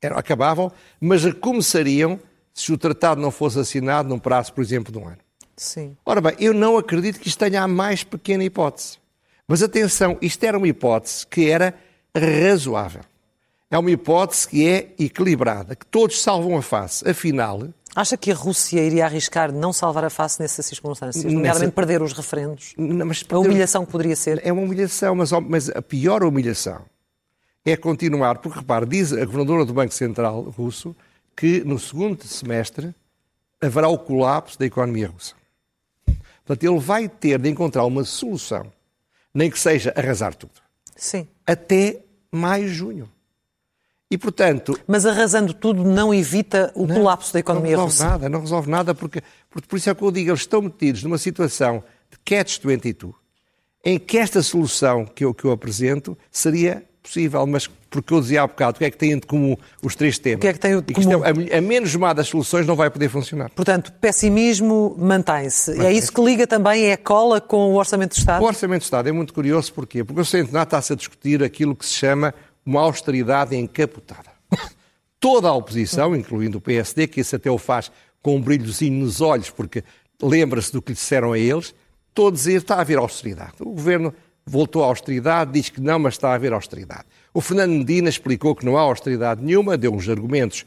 eram, 0.00 0.16
acabavam, 0.16 0.70
mas 1.00 1.24
recomeçariam 1.24 2.20
se 2.54 2.72
o 2.72 2.78
tratado 2.78 3.20
não 3.20 3.30
fosse 3.30 3.58
assinado 3.58 4.08
num 4.08 4.18
prazo, 4.18 4.52
por 4.52 4.62
exemplo, 4.62 4.92
de 4.92 4.98
um 4.98 5.08
ano. 5.08 5.18
Sim. 5.56 5.96
Ora 6.04 6.20
bem, 6.20 6.34
eu 6.38 6.52
não 6.52 6.76
acredito 6.76 7.18
que 7.18 7.28
isto 7.28 7.38
tenha 7.38 7.62
a 7.62 7.68
mais 7.68 8.04
pequena 8.04 8.44
hipótese. 8.44 8.98
Mas 9.46 9.62
atenção, 9.62 10.16
isto 10.20 10.42
era 10.44 10.56
uma 10.56 10.68
hipótese 10.68 11.26
que 11.26 11.50
era 11.50 11.74
razoável. 12.16 13.02
É 13.70 13.78
uma 13.78 13.90
hipótese 13.90 14.48
que 14.48 14.68
é 14.68 14.94
equilibrada, 14.98 15.74
que 15.74 15.86
todos 15.86 16.20
salvam 16.20 16.56
a 16.56 16.62
face. 16.62 17.08
Afinal, 17.08 17.68
Acha 17.94 18.16
que 18.16 18.30
a 18.32 18.34
Rússia 18.34 18.80
iria 18.80 19.04
arriscar 19.04 19.52
não 19.52 19.70
salvar 19.70 20.04
a 20.04 20.10
face 20.10 20.40
nessas 20.40 20.64
circunstâncias, 20.64 21.24
nomeadamente 21.24 21.60
Nessa... 21.60 21.72
perder 21.72 22.00
os 22.00 22.14
referendos? 22.14 22.72
Não, 22.78 23.06
perder... 23.06 23.34
A 23.34 23.38
humilhação 23.38 23.84
que 23.84 23.92
poderia 23.92 24.16
ser? 24.16 24.40
É 24.42 24.50
uma 24.50 24.62
humilhação, 24.62 25.14
mas, 25.14 25.30
mas 25.46 25.68
a 25.68 25.82
pior 25.82 26.24
humilhação 26.24 26.86
é 27.64 27.76
continuar, 27.76 28.38
porque 28.38 28.58
repare, 28.58 28.86
diz 28.86 29.12
a 29.12 29.24
governadora 29.24 29.66
do 29.66 29.74
Banco 29.74 29.92
Central 29.92 30.42
russo 30.56 30.96
que 31.36 31.62
no 31.64 31.78
segundo 31.78 32.26
semestre 32.26 32.94
haverá 33.60 33.88
o 33.88 33.98
colapso 33.98 34.58
da 34.58 34.64
economia 34.64 35.08
russa. 35.08 35.34
Portanto, 36.44 36.64
ele 36.64 36.80
vai 36.80 37.08
ter 37.08 37.38
de 37.38 37.50
encontrar 37.50 37.84
uma 37.84 38.04
solução, 38.04 38.72
nem 39.34 39.50
que 39.50 39.58
seja 39.58 39.92
arrasar 39.96 40.34
tudo. 40.34 40.52
Sim. 40.96 41.26
Até 41.46 42.00
maio, 42.30 42.68
junho. 42.68 43.10
E, 44.10 44.18
portanto... 44.18 44.78
Mas 44.86 45.06
arrasando 45.06 45.54
tudo 45.54 45.84
não 45.84 46.12
evita 46.12 46.70
o 46.74 46.86
não, 46.86 46.96
colapso 46.96 47.32
da 47.32 47.40
economia 47.40 47.76
russa? 47.78 47.80
Não 47.80 47.86
resolve 47.86 48.02
russa. 48.02 48.18
nada, 48.18 48.28
não 48.28 48.40
resolve 48.40 48.70
nada, 48.70 48.94
porque, 48.94 49.22
porque 49.48 49.66
por 49.66 49.76
isso 49.76 49.88
é 49.88 49.94
que 49.94 50.02
eu 50.02 50.10
digo, 50.10 50.30
eles 50.30 50.40
estão 50.40 50.60
metidos 50.60 51.02
numa 51.02 51.16
situação 51.16 51.82
de 52.10 52.18
catch-22, 52.18 53.14
em 53.82 53.98
que 53.98 54.18
esta 54.18 54.42
solução 54.42 55.06
que 55.06 55.24
eu, 55.24 55.32
que 55.32 55.44
eu 55.44 55.50
apresento 55.50 56.16
seria 56.30 56.84
possível, 57.02 57.46
mas 57.46 57.68
porque 57.90 58.14
eu 58.14 58.20
dizia 58.20 58.42
há 58.42 58.46
bocado, 58.46 58.76
o 58.76 58.78
que 58.78 58.84
é 58.84 58.90
que 58.90 58.96
têm 58.96 59.18
de 59.18 59.26
comum 59.26 59.56
os 59.82 59.94
três 59.94 60.18
temas? 60.18 60.38
O 60.38 60.40
que 60.40 60.46
é 60.46 60.52
que 60.52 60.58
tem 60.58 60.80
de 60.80 60.94
comum? 60.94 61.24
É, 61.24 61.54
a, 61.54 61.58
a, 61.58 61.60
menos 61.60 61.94
má 61.96 62.12
das 62.12 62.28
soluções 62.28 62.66
não 62.66 62.74
vai 62.74 62.88
poder 62.90 63.08
funcionar. 63.08 63.50
Portanto, 63.50 63.92
pessimismo 64.00 64.94
mantém-se. 64.98 65.78
É 65.84 65.92
isso 65.92 66.12
que 66.12 66.22
liga 66.22 66.46
também, 66.46 66.84
é 66.84 66.92
a 66.92 66.96
cola 66.96 67.40
com 67.40 67.72
o 67.72 67.74
Orçamento 67.74 68.14
do 68.14 68.18
Estado? 68.18 68.42
O 68.42 68.46
Orçamento 68.46 68.82
do 68.82 68.84
Estado 68.84 69.08
é 69.08 69.12
muito 69.12 69.34
curioso, 69.34 69.72
porquê? 69.72 70.04
Porque 70.04 70.20
o 70.20 70.24
Centenário 70.24 70.66
está-se 70.66 70.92
a 70.92 70.96
discutir 70.96 71.42
aquilo 71.42 71.74
que 71.74 71.84
se 71.84 71.94
chama 71.94 72.32
uma 72.64 72.80
austeridade 72.80 73.56
encapotada. 73.56 74.30
Toda 75.20 75.48
a 75.48 75.52
oposição, 75.52 76.16
incluindo 76.16 76.58
o 76.58 76.60
PSD, 76.60 77.06
que 77.06 77.20
isso 77.20 77.36
até 77.36 77.50
o 77.50 77.58
faz 77.58 77.90
com 78.22 78.36
um 78.36 78.40
brilhozinho 78.40 79.04
nos 79.04 79.20
olhos, 79.20 79.50
porque 79.50 79.84
lembra-se 80.22 80.72
do 80.72 80.80
que 80.80 80.92
lhe 80.92 80.96
disseram 80.96 81.32
a 81.32 81.38
eles, 81.38 81.74
todos 82.14 82.42
dizem 82.44 82.56
está 82.56 82.76
a 82.76 82.80
haver 82.80 82.98
austeridade. 82.98 83.54
O 83.60 83.70
Governo 83.70 84.14
voltou 84.44 84.82
à 84.82 84.86
austeridade, 84.86 85.52
diz 85.52 85.68
que 85.68 85.80
não, 85.80 85.98
mas 85.98 86.14
está 86.14 86.30
a 86.30 86.34
haver 86.34 86.52
austeridade. 86.52 87.04
O 87.32 87.40
Fernando 87.40 87.72
Medina 87.72 88.08
explicou 88.08 88.54
que 88.54 88.64
não 88.64 88.76
há 88.76 88.80
austeridade 88.80 89.42
nenhuma, 89.42 89.76
deu 89.76 89.92
uns 89.92 90.08
argumentos 90.08 90.66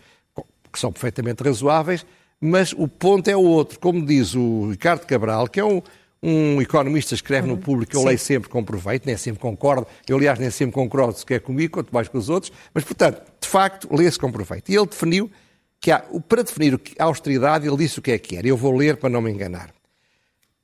que 0.72 0.80
são 0.80 0.92
perfeitamente 0.92 1.44
razoáveis, 1.44 2.06
mas 2.40 2.74
o 2.74 2.88
ponto 2.88 3.30
é 3.30 3.36
o 3.36 3.42
outro. 3.42 3.80
Como 3.80 4.06
diz 4.06 4.36
o 4.36 4.70
Ricardo 4.72 5.06
Cabral, 5.06 5.48
que 5.48 5.60
é 5.60 5.66
um, 5.66 5.82
um 6.22 6.62
economista 6.62 7.10
que 7.10 7.16
escreve 7.16 7.48
no 7.48 7.58
público, 7.58 7.92
que 7.92 7.98
eu 7.98 8.02
Sim. 8.02 8.08
leio 8.08 8.20
sempre 8.20 8.50
com 8.50 8.64
proveito, 8.64 9.06
nem 9.06 9.16
sempre 9.16 9.40
concordo, 9.40 9.88
eu 10.08 10.18
aliás 10.18 10.40
nem 10.40 10.50
sempre 10.50 10.74
concordo 10.74 11.18
sequer 11.18 11.40
comigo, 11.40 11.74
quanto 11.74 11.94
mais 11.94 12.08
com 12.08 12.18
os 12.18 12.30
outros, 12.30 12.52
mas 12.74 12.84
portanto, 12.84 13.22
de 13.40 13.48
facto, 13.48 13.88
lê-se 13.92 14.18
com 14.18 14.32
proveito. 14.32 14.70
E 14.70 14.76
ele 14.76 14.88
definiu 14.88 15.30
que 15.80 15.92
há, 15.92 16.04
para 16.28 16.42
definir 16.42 16.80
a 16.98 17.04
austeridade, 17.04 17.68
ele 17.68 17.78
disse 17.78 18.00
o 18.00 18.02
que 18.02 18.12
é 18.12 18.18
que 18.18 18.36
era. 18.36 18.48
Eu 18.48 18.58
vou 18.58 18.76
ler 18.76 18.98
para 18.98 19.10
não 19.10 19.22
me 19.22 19.32
enganar. 19.32 19.75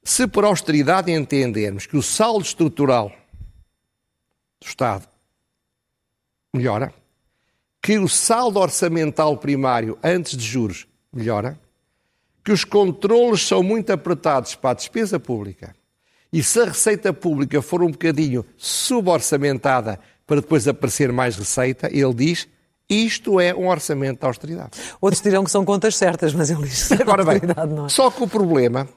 Se 0.04 0.28
por 0.28 0.44
austeridade 0.46 1.12
entendermos 1.12 1.86
que 1.86 1.96
o 1.96 2.02
saldo 2.02 2.44
estrutural 2.44 3.12
do 4.60 4.68
Estado 4.68 5.08
melhora, 6.54 6.94
que 7.82 7.98
o 7.98 8.08
saldo 8.08 8.60
orçamental 8.60 9.38
primário 9.38 9.98
antes 10.04 10.36
de 10.36 10.46
juros 10.46 10.88
melhora, 11.14 11.60
que 12.44 12.52
os 12.52 12.64
controles 12.64 13.46
são 13.46 13.62
muito 13.62 13.92
apertados 13.92 14.56
para 14.56 14.72
a 14.72 14.74
despesa 14.74 15.20
pública 15.20 15.76
e 16.34 16.42
se 16.42 16.62
a 16.62 16.66
receita 16.66 17.12
pública 17.12 17.62
for 17.62 17.84
um 17.84 17.92
bocadinho 17.92 18.46
suborçamentada 18.58 20.00
para 20.26 20.40
depois 20.40 20.68
aparecer 20.68 21.12
mais 21.12 21.36
receita, 21.36 21.90
ele 21.92 22.14
diz 22.14 22.48
isto 22.90 23.40
é 23.40 23.54
um 23.54 23.70
orçamento 23.70 24.20
de 24.20 24.26
austeridade. 24.26 24.72
Outros 25.00 25.22
dirão 25.22 25.44
que 25.44 25.52
são 25.52 25.64
contas 25.64 25.96
certas, 25.96 26.34
mas 26.34 26.50
ele 26.50 26.64
diz 26.64 26.92
Agora 26.94 27.24
bem, 27.24 27.42
não 27.70 27.86
é. 27.86 27.90
Só 27.90 28.10
que 28.12 28.24
o 28.24 28.28
problema 28.28 28.88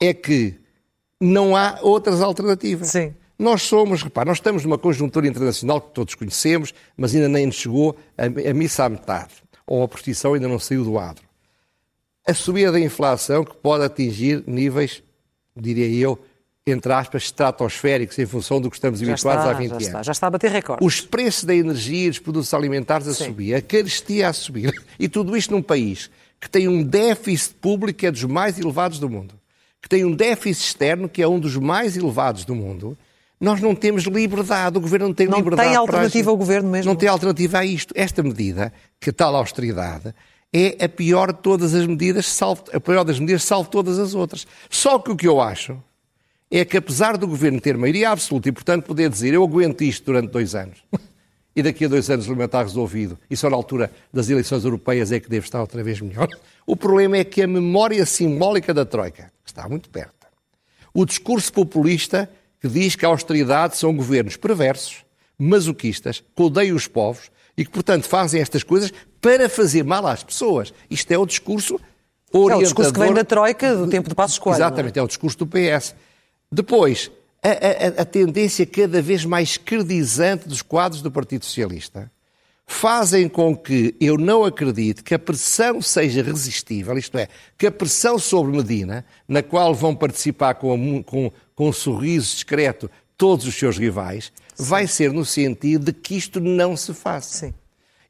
é 0.00 0.12
que 0.12 0.58
não 1.20 1.56
há 1.56 1.78
outras 1.82 2.20
alternativas. 2.20 2.88
Sim. 2.88 3.14
Nós 3.38 3.62
somos, 3.62 4.02
repare, 4.02 4.28
nós 4.28 4.38
estamos 4.38 4.64
numa 4.64 4.78
conjuntura 4.78 5.26
internacional 5.26 5.80
que 5.80 5.92
todos 5.92 6.14
conhecemos, 6.14 6.72
mas 6.96 7.14
ainda 7.14 7.28
nem 7.28 7.46
nos 7.46 7.56
chegou 7.56 7.96
a, 8.16 8.24
a 8.24 8.54
missa 8.54 8.84
à 8.84 8.88
metade, 8.88 9.34
ou 9.66 9.82
a 9.82 9.88
prostituição 9.88 10.34
ainda 10.34 10.48
não 10.48 10.58
saiu 10.58 10.84
do 10.84 10.98
adro. 10.98 11.24
A 12.26 12.32
subida 12.32 12.72
da 12.72 12.80
inflação 12.80 13.44
que 13.44 13.54
pode 13.54 13.84
atingir 13.84 14.42
níveis, 14.46 15.02
diria 15.54 15.88
eu, 15.88 16.18
entre 16.66 16.92
aspas, 16.92 17.24
estratosféricos 17.24 18.18
em 18.18 18.26
função 18.26 18.60
do 18.60 18.70
que 18.70 18.76
estamos 18.76 18.98
já 18.98 19.12
habituados 19.12 19.44
está, 19.44 19.50
há 19.50 19.58
20 19.58 19.68
já 19.68 19.74
anos. 19.74 19.86
Está, 19.86 20.02
já 20.02 20.12
está 20.12 20.26
a 20.26 20.30
bater 20.30 20.50
recordes. 20.50 20.84
Os 20.84 21.00
preços 21.00 21.44
da 21.44 21.54
energia 21.54 22.06
e 22.06 22.08
dos 22.08 22.18
produtos 22.18 22.52
alimentares 22.52 23.06
a 23.06 23.14
Sim. 23.14 23.26
subir, 23.26 23.54
a 23.54 23.62
carestia 23.62 24.28
a 24.28 24.32
subir. 24.32 24.72
E 24.98 25.08
tudo 25.08 25.36
isto 25.36 25.52
num 25.52 25.62
país 25.62 26.10
que 26.40 26.48
tem 26.48 26.66
um 26.68 26.82
déficit 26.82 27.54
público 27.56 27.98
que 27.98 28.06
é 28.06 28.10
dos 28.10 28.24
mais 28.24 28.58
elevados 28.58 28.98
do 28.98 29.10
mundo 29.10 29.38
que 29.80 29.88
tem 29.88 30.04
um 30.04 30.12
déficit 30.12 30.66
externo 30.66 31.08
que 31.08 31.22
é 31.22 31.28
um 31.28 31.38
dos 31.38 31.56
mais 31.56 31.96
elevados 31.96 32.44
do 32.44 32.54
mundo, 32.54 32.96
nós 33.40 33.60
não 33.60 33.74
temos 33.74 34.04
liberdade, 34.04 34.78
o 34.78 34.80
governo 34.80 35.08
não 35.08 35.14
tem 35.14 35.26
não 35.26 35.38
liberdade. 35.38 35.68
Não 35.68 35.74
tem 35.74 35.76
alternativa 35.76 36.30
ao 36.30 36.36
governo 36.36 36.70
mesmo? 36.70 36.90
Não 36.90 36.96
tem 36.96 37.08
alternativa 37.08 37.58
a 37.58 37.64
isto. 37.64 37.92
Esta 37.96 38.22
medida, 38.22 38.72
que 38.98 39.12
tal 39.12 39.36
austeridade, 39.36 40.14
é 40.52 40.84
a 40.84 40.88
pior 40.88 41.32
de 41.32 41.40
todas 41.40 41.74
as 41.74 41.86
medidas, 41.86 42.26
salvo, 42.26 42.64
a 42.72 42.80
pior 42.80 43.04
das 43.04 43.18
medidas, 43.18 43.44
salvo 43.44 43.68
todas 43.68 43.98
as 43.98 44.14
outras. 44.14 44.46
Só 44.70 44.98
que 44.98 45.10
o 45.10 45.16
que 45.16 45.28
eu 45.28 45.40
acho 45.40 45.76
é 46.50 46.64
que, 46.64 46.76
apesar 46.76 47.16
do 47.18 47.26
governo 47.26 47.60
ter 47.60 47.76
maioria 47.76 48.10
absoluta 48.10 48.48
e, 48.48 48.52
portanto, 48.52 48.84
poder 48.84 49.10
dizer 49.10 49.34
eu 49.34 49.42
aguento 49.42 49.82
isto 49.82 50.04
durante 50.06 50.30
dois 50.30 50.54
anos 50.54 50.82
e 51.54 51.62
daqui 51.62 51.84
a 51.84 51.88
dois 51.88 52.08
anos 52.08 52.28
o 52.28 52.42
está 52.42 52.62
resolvido 52.62 53.18
e 53.30 53.36
só 53.36 53.50
na 53.50 53.56
altura 53.56 53.90
das 54.12 54.30
eleições 54.30 54.64
europeias 54.64 55.12
é 55.12 55.20
que 55.20 55.28
deve 55.28 55.44
estar 55.44 55.60
outra 55.60 55.82
vez 55.82 56.00
melhor, 56.00 56.28
o 56.66 56.76
problema 56.76 57.16
é 57.16 57.24
que 57.24 57.40
a 57.42 57.46
memória 57.46 58.04
simbólica 58.04 58.74
da 58.74 58.84
Troika 58.84 59.32
está 59.44 59.68
muito 59.68 59.88
perto. 59.88 60.26
O 60.92 61.06
discurso 61.06 61.52
populista 61.52 62.28
que 62.60 62.68
diz 62.68 62.96
que 62.96 63.06
a 63.06 63.08
austeridade 63.08 63.76
são 63.76 63.94
governos 63.94 64.36
perversos, 64.36 65.04
masoquistas, 65.38 66.20
que 66.34 66.42
odeiam 66.42 66.74
os 66.74 66.88
povos 66.88 67.30
e 67.56 67.64
que, 67.64 67.70
portanto, 67.70 68.04
fazem 68.04 68.40
estas 68.40 68.62
coisas 68.62 68.92
para 69.20 69.48
fazer 69.48 69.84
mal 69.84 70.06
às 70.06 70.24
pessoas. 70.24 70.72
Isto 70.90 71.12
é 71.12 71.18
o 71.18 71.24
discurso 71.24 71.78
orientador... 72.32 72.52
É 72.52 72.56
o 72.56 72.62
discurso 72.62 72.92
que 72.92 72.98
vem 72.98 73.14
da 73.14 73.24
Troika 73.24 73.74
do 73.76 73.88
tempo 73.88 74.08
de 74.08 74.14
Passos 74.14 74.38
Coelho. 74.38 74.56
Exatamente, 74.56 74.98
é? 74.98 75.00
é? 75.00 75.02
o 75.02 75.06
discurso 75.06 75.38
do 75.38 75.46
PS. 75.46 75.94
Depois, 76.50 77.10
a, 77.42 77.48
a, 77.48 78.02
a 78.02 78.04
tendência 78.04 78.66
cada 78.66 79.00
vez 79.00 79.24
mais 79.24 79.56
credizante 79.56 80.48
dos 80.48 80.62
quadros 80.62 81.00
do 81.00 81.10
Partido 81.10 81.44
Socialista 81.44 82.10
fazem 82.66 83.28
com 83.28 83.56
que 83.56 83.94
eu 84.00 84.18
não 84.18 84.44
acredite 84.44 85.02
que 85.02 85.14
a 85.14 85.18
pressão 85.18 85.80
seja 85.80 86.22
resistível, 86.22 86.98
isto 86.98 87.16
é, 87.16 87.28
que 87.56 87.66
a 87.66 87.70
pressão 87.70 88.18
sobre 88.18 88.56
Medina, 88.56 89.04
na 89.28 89.42
qual 89.42 89.72
vão 89.72 89.94
participar 89.94 90.54
com, 90.54 91.02
com, 91.02 91.30
com 91.54 91.68
um 91.68 91.72
sorriso 91.72 92.34
discreto 92.34 92.90
todos 93.16 93.46
os 93.46 93.54
seus 93.54 93.78
rivais, 93.78 94.32
Sim. 94.54 94.64
vai 94.64 94.86
ser 94.86 95.12
no 95.12 95.24
sentido 95.24 95.86
de 95.86 95.92
que 95.92 96.16
isto 96.16 96.40
não 96.40 96.76
se 96.76 96.92
faça. 96.92 97.46
Sim. 97.46 97.54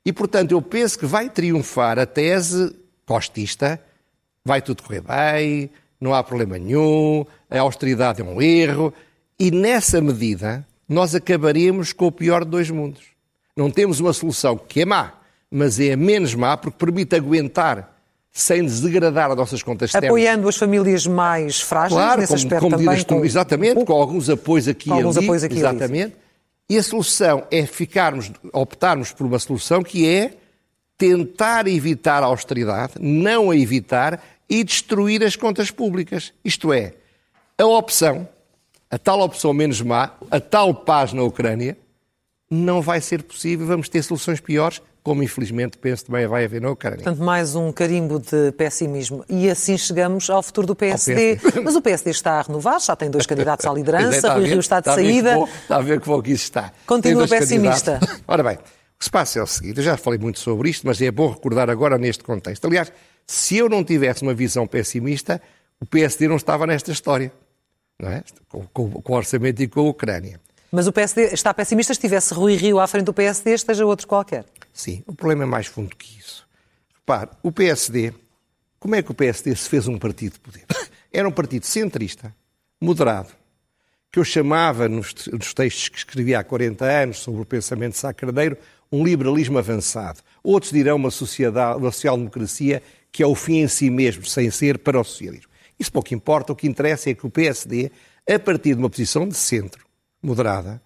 E, 0.04 0.12
portanto, 0.12 0.52
eu 0.52 0.62
penso 0.62 0.98
que 0.98 1.06
vai 1.06 1.28
triunfar 1.28 1.98
a 1.98 2.06
tese 2.06 2.75
costista, 3.04 3.80
vai 4.44 4.62
tudo 4.62 4.82
correr 4.82 5.02
bem, 5.02 5.70
não 6.00 6.14
há 6.14 6.22
problema 6.25 6.58
nenhum, 6.58 7.26
a 7.50 7.60
austeridade 7.60 8.22
é 8.22 8.25
um 8.25 8.40
erro, 8.40 8.92
e 9.38 9.50
nessa 9.50 10.00
medida 10.00 10.66
nós 10.88 11.14
acabaremos 11.14 11.92
com 11.92 12.06
o 12.06 12.12
pior 12.12 12.44
de 12.44 12.50
dois 12.50 12.70
mundos 12.70 13.15
não 13.56 13.70
temos 13.70 14.00
uma 14.00 14.12
solução 14.12 14.56
que 14.56 14.82
é 14.82 14.84
má, 14.84 15.12
mas 15.50 15.80
é 15.80 15.96
menos 15.96 16.34
má 16.34 16.56
porque 16.56 16.76
permite 16.78 17.16
aguentar 17.16 17.96
sem 18.30 18.66
degradar 18.66 19.30
as 19.30 19.36
nossas 19.36 19.62
contas 19.62 19.88
externas. 19.88 20.10
Apoiando 20.10 20.46
as 20.46 20.56
famílias 20.56 21.06
mais 21.06 21.60
frágeis, 21.60 21.94
claro, 21.94 22.20
nesse 22.20 22.32
como, 22.32 22.44
aspecto 22.44 22.60
como 22.60 22.76
também. 22.76 23.04
Com, 23.04 23.25
exatamente, 23.25 23.84
com 23.84 23.92
alguns 23.94 24.28
apoios 24.28 24.68
aqui 24.68 24.90
e 24.90 24.92
alguns 24.92 25.16
ali. 25.16 25.25
Apoios 25.25 25.42
aqui 25.42 25.56
exatamente. 25.56 26.16
E 26.68 26.76
a 26.76 26.82
solução 26.82 27.44
é 27.50 27.64
ficarmos, 27.64 28.30
optarmos 28.52 29.10
por 29.10 29.26
uma 29.26 29.38
solução 29.38 29.82
que 29.82 30.06
é 30.06 30.34
tentar 30.98 31.66
evitar 31.66 32.22
a 32.22 32.26
austeridade, 32.26 32.94
não 33.00 33.50
a 33.50 33.56
evitar, 33.56 34.22
e 34.48 34.62
destruir 34.62 35.25
as 35.25 35.34
contas 35.34 35.70
públicas. 35.70 36.32
Isto 36.44 36.72
é, 36.72 36.92
a 37.56 37.64
opção, 37.64 38.28
a 38.90 38.98
tal 38.98 39.20
opção 39.20 39.52
menos 39.54 39.80
má, 39.80 40.12
a 40.30 40.40
tal 40.40 40.75
paz 40.75 41.12
na 41.12 41.22
Ucrânia, 41.22 41.76
não 42.50 42.80
vai 42.80 43.00
ser 43.00 43.22
possível, 43.22 43.66
vamos 43.66 43.88
ter 43.88 44.02
soluções 44.02 44.40
piores, 44.40 44.80
como 45.02 45.22
infelizmente 45.22 45.78
penso 45.78 46.06
também 46.06 46.26
vai 46.26 46.44
haver 46.44 46.60
na 46.60 46.70
Ucrânia. 46.70 46.98
Portanto, 46.98 47.22
mais 47.24 47.54
um 47.54 47.70
carimbo 47.70 48.18
de 48.18 48.50
pessimismo. 48.52 49.24
E 49.28 49.48
assim 49.48 49.78
chegamos 49.78 50.28
ao 50.28 50.42
futuro 50.42 50.66
do 50.66 50.74
PSD. 50.74 51.36
PSD. 51.36 51.60
Mas 51.60 51.76
o 51.76 51.82
PSD 51.82 52.10
está 52.10 52.40
a 52.40 52.42
renovar, 52.42 52.80
já 52.80 52.96
tem 52.96 53.10
dois 53.10 53.26
candidatos 53.26 53.66
à 53.66 53.72
liderança, 53.74 54.34
Rui 54.34 54.46
Rio 54.46 54.60
está 54.60 54.80
de 54.80 54.88
está 54.88 54.94
saída. 54.94 55.36
A 55.36 55.44
está 55.44 55.76
a 55.76 55.80
ver 55.80 56.00
que 56.00 56.08
bom 56.08 56.20
que 56.20 56.32
isso 56.32 56.44
está. 56.44 56.72
Continua 56.86 57.28
pessimista. 57.28 58.00
Ora 58.26 58.42
bem, 58.42 58.54
o 58.56 58.98
que 58.98 59.04
se 59.04 59.10
passa 59.10 59.38
é 59.38 59.42
o 59.42 59.46
seguinte, 59.46 59.78
eu 59.78 59.84
já 59.84 59.96
falei 59.96 60.18
muito 60.18 60.40
sobre 60.40 60.70
isto, 60.70 60.86
mas 60.86 61.00
é 61.00 61.10
bom 61.10 61.30
recordar 61.30 61.70
agora 61.70 61.98
neste 61.98 62.24
contexto. 62.24 62.64
Aliás, 62.64 62.92
se 63.26 63.56
eu 63.56 63.68
não 63.68 63.84
tivesse 63.84 64.22
uma 64.22 64.34
visão 64.34 64.66
pessimista, 64.66 65.40
o 65.80 65.86
PSD 65.86 66.26
não 66.26 66.36
estava 66.36 66.66
nesta 66.66 66.90
história, 66.90 67.32
não 68.00 68.10
é? 68.10 68.24
com, 68.48 68.66
com, 68.72 68.90
com 68.90 69.12
o 69.12 69.16
orçamento 69.16 69.62
e 69.62 69.68
com 69.68 69.80
a 69.80 69.90
Ucrânia. 69.90 70.40
Mas 70.70 70.87
o 70.87 70.92
PSD 70.92 71.32
está 71.32 71.54
pessimista. 71.54 71.94
Se 71.94 72.00
tivesse 72.00 72.35
Rui 72.35 72.56
Rio 72.56 72.78
à 72.78 72.87
frente 72.87 73.04
do 73.04 73.14
PSD, 73.14 73.54
esteja 73.54 73.87
outro 73.87 74.06
qualquer. 74.06 74.44
Sim, 74.73 75.02
o 75.06 75.14
problema 75.14 75.44
é 75.44 75.46
mais 75.46 75.66
fundo 75.66 75.94
que 75.94 76.18
isso. 76.18 76.46
Repare, 76.94 77.30
o 77.42 77.52
PSD, 77.52 78.12
como 78.78 78.94
é 78.94 79.02
que 79.02 79.11
o 79.11 79.14
PSD 79.14 79.54
se 79.54 79.68
fez 79.68 79.87
um 79.88 79.99
partido 79.99 80.35
de 80.35 80.40
poder? 80.40 80.64
Era 81.12 81.28
um 81.28 81.32
partido 81.32 81.64
centrista, 81.64 82.35
moderado, 82.80 83.30
que 84.11 84.18
eu 84.18 84.25
chamava 84.25 84.88
nos, 84.88 85.14
nos 85.32 85.54
textos 85.54 85.88
que 85.88 85.99
escrevi 85.99 86.35
há 86.35 86.42
40 86.42 86.85
anos 86.85 87.18
sobre 87.18 87.42
o 87.42 87.46
pensamento 87.46 87.96
Carneiro 88.14 88.58
um 88.90 89.04
liberalismo 89.04 89.58
avançado. 89.58 90.20
Outros 90.42 90.73
dirão 90.73 90.96
uma 90.96 91.11
sociedade, 91.11 91.78
uma 91.78 91.90
social-democracia 91.90 92.82
que 93.11 93.23
é 93.23 93.26
o 93.26 93.35
fim 93.35 93.61
em 93.61 93.68
si 93.68 93.88
mesmo, 93.88 94.26
sem 94.26 94.50
ser 94.50 94.78
para 94.78 95.00
o 95.00 95.04
socialismo. 95.04 95.50
Isso 95.78 95.90
pouco 95.90 96.12
importa, 96.14 96.52
o 96.52 96.56
que 96.56 96.66
interessa 96.66 97.11
é 97.11 97.14
que 97.14 97.26
o 97.26 97.30
PSD, 97.30 97.90
a 98.28 98.38
partir 98.38 98.75
de 98.75 98.80
uma 98.80 98.90
posição 98.90 99.26
de 99.26 99.35
centro, 99.35 99.86
moderada, 100.26 100.80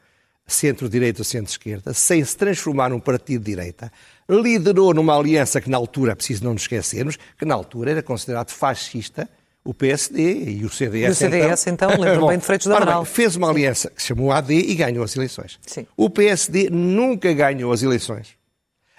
centro-direita 0.46 1.20
ou 1.20 1.24
centro-esquerda, 1.24 1.94
sem 1.94 2.24
se 2.24 2.36
transformar 2.36 2.90
num 2.90 3.00
partido 3.00 3.44
de 3.44 3.50
direita, 3.50 3.92
liderou 4.28 4.92
numa 4.92 5.16
aliança 5.16 5.60
que 5.60 5.70
na 5.70 5.76
altura, 5.76 6.14
preciso 6.14 6.44
não 6.44 6.52
nos 6.52 6.62
esquecermos, 6.62 7.18
que 7.38 7.44
na 7.44 7.54
altura 7.54 7.92
era 7.92 8.02
considerado 8.02 8.50
fascista, 8.50 9.28
o 9.64 9.74
PSD 9.74 10.44
e 10.44 10.64
o 10.64 10.70
CDS. 10.70 11.08
E 11.08 11.10
o 11.10 11.14
CDS, 11.14 11.66
então, 11.66 11.90
então 11.90 12.00
lembro 12.02 12.26
bem 12.28 12.38
de 12.38 12.44
Freitos 12.44 12.66
da 12.66 12.76
Amaral. 12.76 13.04
Fez 13.04 13.36
uma 13.36 13.50
aliança 13.50 13.90
que 13.90 14.00
se 14.00 14.08
chamou 14.08 14.32
AD 14.32 14.54
e 14.54 14.74
ganhou 14.74 15.04
as 15.04 15.14
eleições. 15.14 15.58
Sim. 15.66 15.86
O 15.96 16.08
PSD 16.08 16.70
nunca 16.70 17.32
ganhou 17.32 17.72
as 17.72 17.82
eleições. 17.82 18.28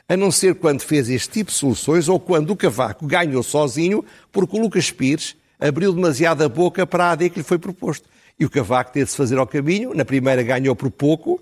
A 0.08 0.16
não 0.16 0.30
ser 0.30 0.56
quando 0.56 0.82
fez 0.82 1.10
este 1.10 1.30
tipo 1.30 1.52
de 1.52 1.58
soluções 1.58 2.10
ou 2.10 2.20
quando 2.20 2.52
o 2.52 2.56
Cavaco 2.56 3.08
ganhou 3.08 3.42
sozinho 3.42 4.04
porque 4.32 4.58
o 4.58 4.62
Lucas 4.62 4.92
Pires 4.92 5.36
abriu 5.60 5.94
demasiado 5.94 6.44
a 6.44 6.50
boca 6.50 6.86
para 6.86 7.06
a 7.06 7.12
AD 7.12 7.30
que 7.30 7.40
lhe 7.40 7.44
foi 7.44 7.58
proposto. 7.58 8.08
E 8.42 8.46
o 8.46 8.50
Cavaco 8.50 8.92
teve 8.92 9.06
de 9.06 9.12
se 9.12 9.18
fazer 9.18 9.38
ao 9.38 9.46
caminho. 9.46 9.94
Na 9.94 10.04
primeira 10.04 10.42
ganhou 10.42 10.76
por 10.76 10.90
pouco, 10.90 11.40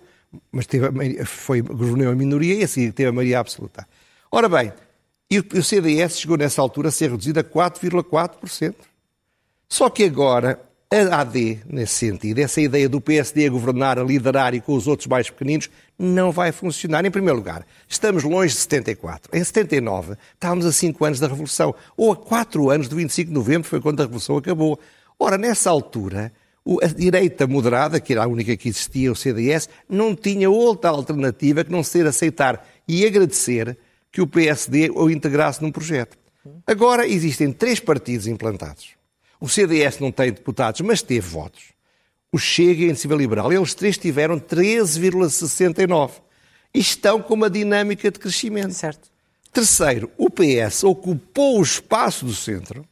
mas 0.51 0.65
teve, 0.65 1.23
foi, 1.23 1.61
governou 1.61 2.11
a 2.11 2.13
minoria 2.13 2.55
e 2.55 2.63
assim 2.65 2.91
teve 2.91 3.07
a 3.07 3.13
maioria 3.13 3.39
absoluta. 3.39 3.87
Ora 4.29 4.49
bem, 4.49 4.73
e 5.31 5.39
o 5.39 5.63
CDS 5.63 6.19
chegou 6.19 6.35
nessa 6.37 6.61
altura 6.61 6.89
a 6.89 6.91
ser 6.91 7.09
reduzido 7.09 7.39
a 7.39 7.43
4,4%. 7.43 8.75
Só 9.69 9.89
que 9.89 10.03
agora 10.03 10.59
a 10.91 11.21
AD, 11.21 11.61
nesse 11.67 11.93
sentido, 11.93 12.39
essa 12.39 12.59
ideia 12.59 12.89
do 12.89 12.99
PSD 12.99 13.47
a 13.47 13.49
governar, 13.49 13.97
a 13.97 14.03
liderar 14.03 14.53
e 14.53 14.59
com 14.59 14.73
os 14.73 14.85
outros 14.85 15.07
mais 15.07 15.29
pequeninos, 15.29 15.69
não 15.97 16.33
vai 16.33 16.51
funcionar. 16.51 17.05
Em 17.05 17.11
primeiro 17.11 17.37
lugar, 17.37 17.65
estamos 17.87 18.25
longe 18.25 18.53
de 18.53 18.59
74. 18.59 19.31
Em 19.33 19.41
79, 19.41 20.17
estávamos 20.33 20.65
a 20.65 20.73
5 20.73 21.05
anos 21.05 21.19
da 21.21 21.29
Revolução, 21.29 21.73
ou 21.95 22.11
a 22.11 22.15
4 22.17 22.69
anos 22.69 22.89
do 22.89 22.97
25 22.97 23.29
de 23.29 23.33
novembro, 23.33 23.69
foi 23.69 23.79
quando 23.79 24.01
a 24.01 24.03
Revolução 24.03 24.35
acabou. 24.35 24.77
Ora, 25.17 25.37
nessa 25.37 25.69
altura, 25.69 26.33
a 26.81 26.87
direita 26.87 27.47
moderada, 27.47 27.99
que 27.99 28.13
era 28.13 28.23
a 28.23 28.27
única 28.27 28.55
que 28.55 28.69
existia, 28.69 29.11
o 29.11 29.15
CDS, 29.15 29.69
não 29.87 30.15
tinha 30.15 30.49
outra 30.49 30.91
alternativa 30.91 31.63
que 31.63 31.71
não 31.71 31.83
ser 31.83 32.05
aceitar 32.05 32.67
e 32.87 33.05
agradecer 33.05 33.77
que 34.11 34.21
o 34.21 34.27
PSD 34.27 34.89
o 34.91 35.09
integrasse 35.09 35.61
num 35.61 35.71
projeto. 35.71 36.17
Agora 36.65 37.07
existem 37.07 37.51
três 37.51 37.79
partidos 37.79 38.27
implantados. 38.27 38.89
O 39.39 39.47
CDS 39.47 39.99
não 39.99 40.11
tem 40.11 40.31
deputados, 40.31 40.81
mas 40.81 41.01
teve 41.01 41.27
votos. 41.27 41.63
O 42.31 42.37
Chega 42.37 42.81
e 42.81 42.83
a 42.83 42.87
Iniciativa 42.87 43.15
Liberal, 43.15 43.51
eles 43.51 43.73
três 43.73 43.97
tiveram 43.97 44.39
13,69 44.39 46.11
e 46.73 46.79
estão 46.79 47.21
com 47.21 47.33
uma 47.33 47.49
dinâmica 47.49 48.11
de 48.11 48.19
crescimento. 48.19 48.73
Certo. 48.73 49.09
Terceiro, 49.51 50.11
o 50.17 50.29
PS 50.29 50.83
ocupou 50.83 51.59
o 51.59 51.63
espaço 51.63 52.25
do 52.25 52.33
centro 52.33 52.85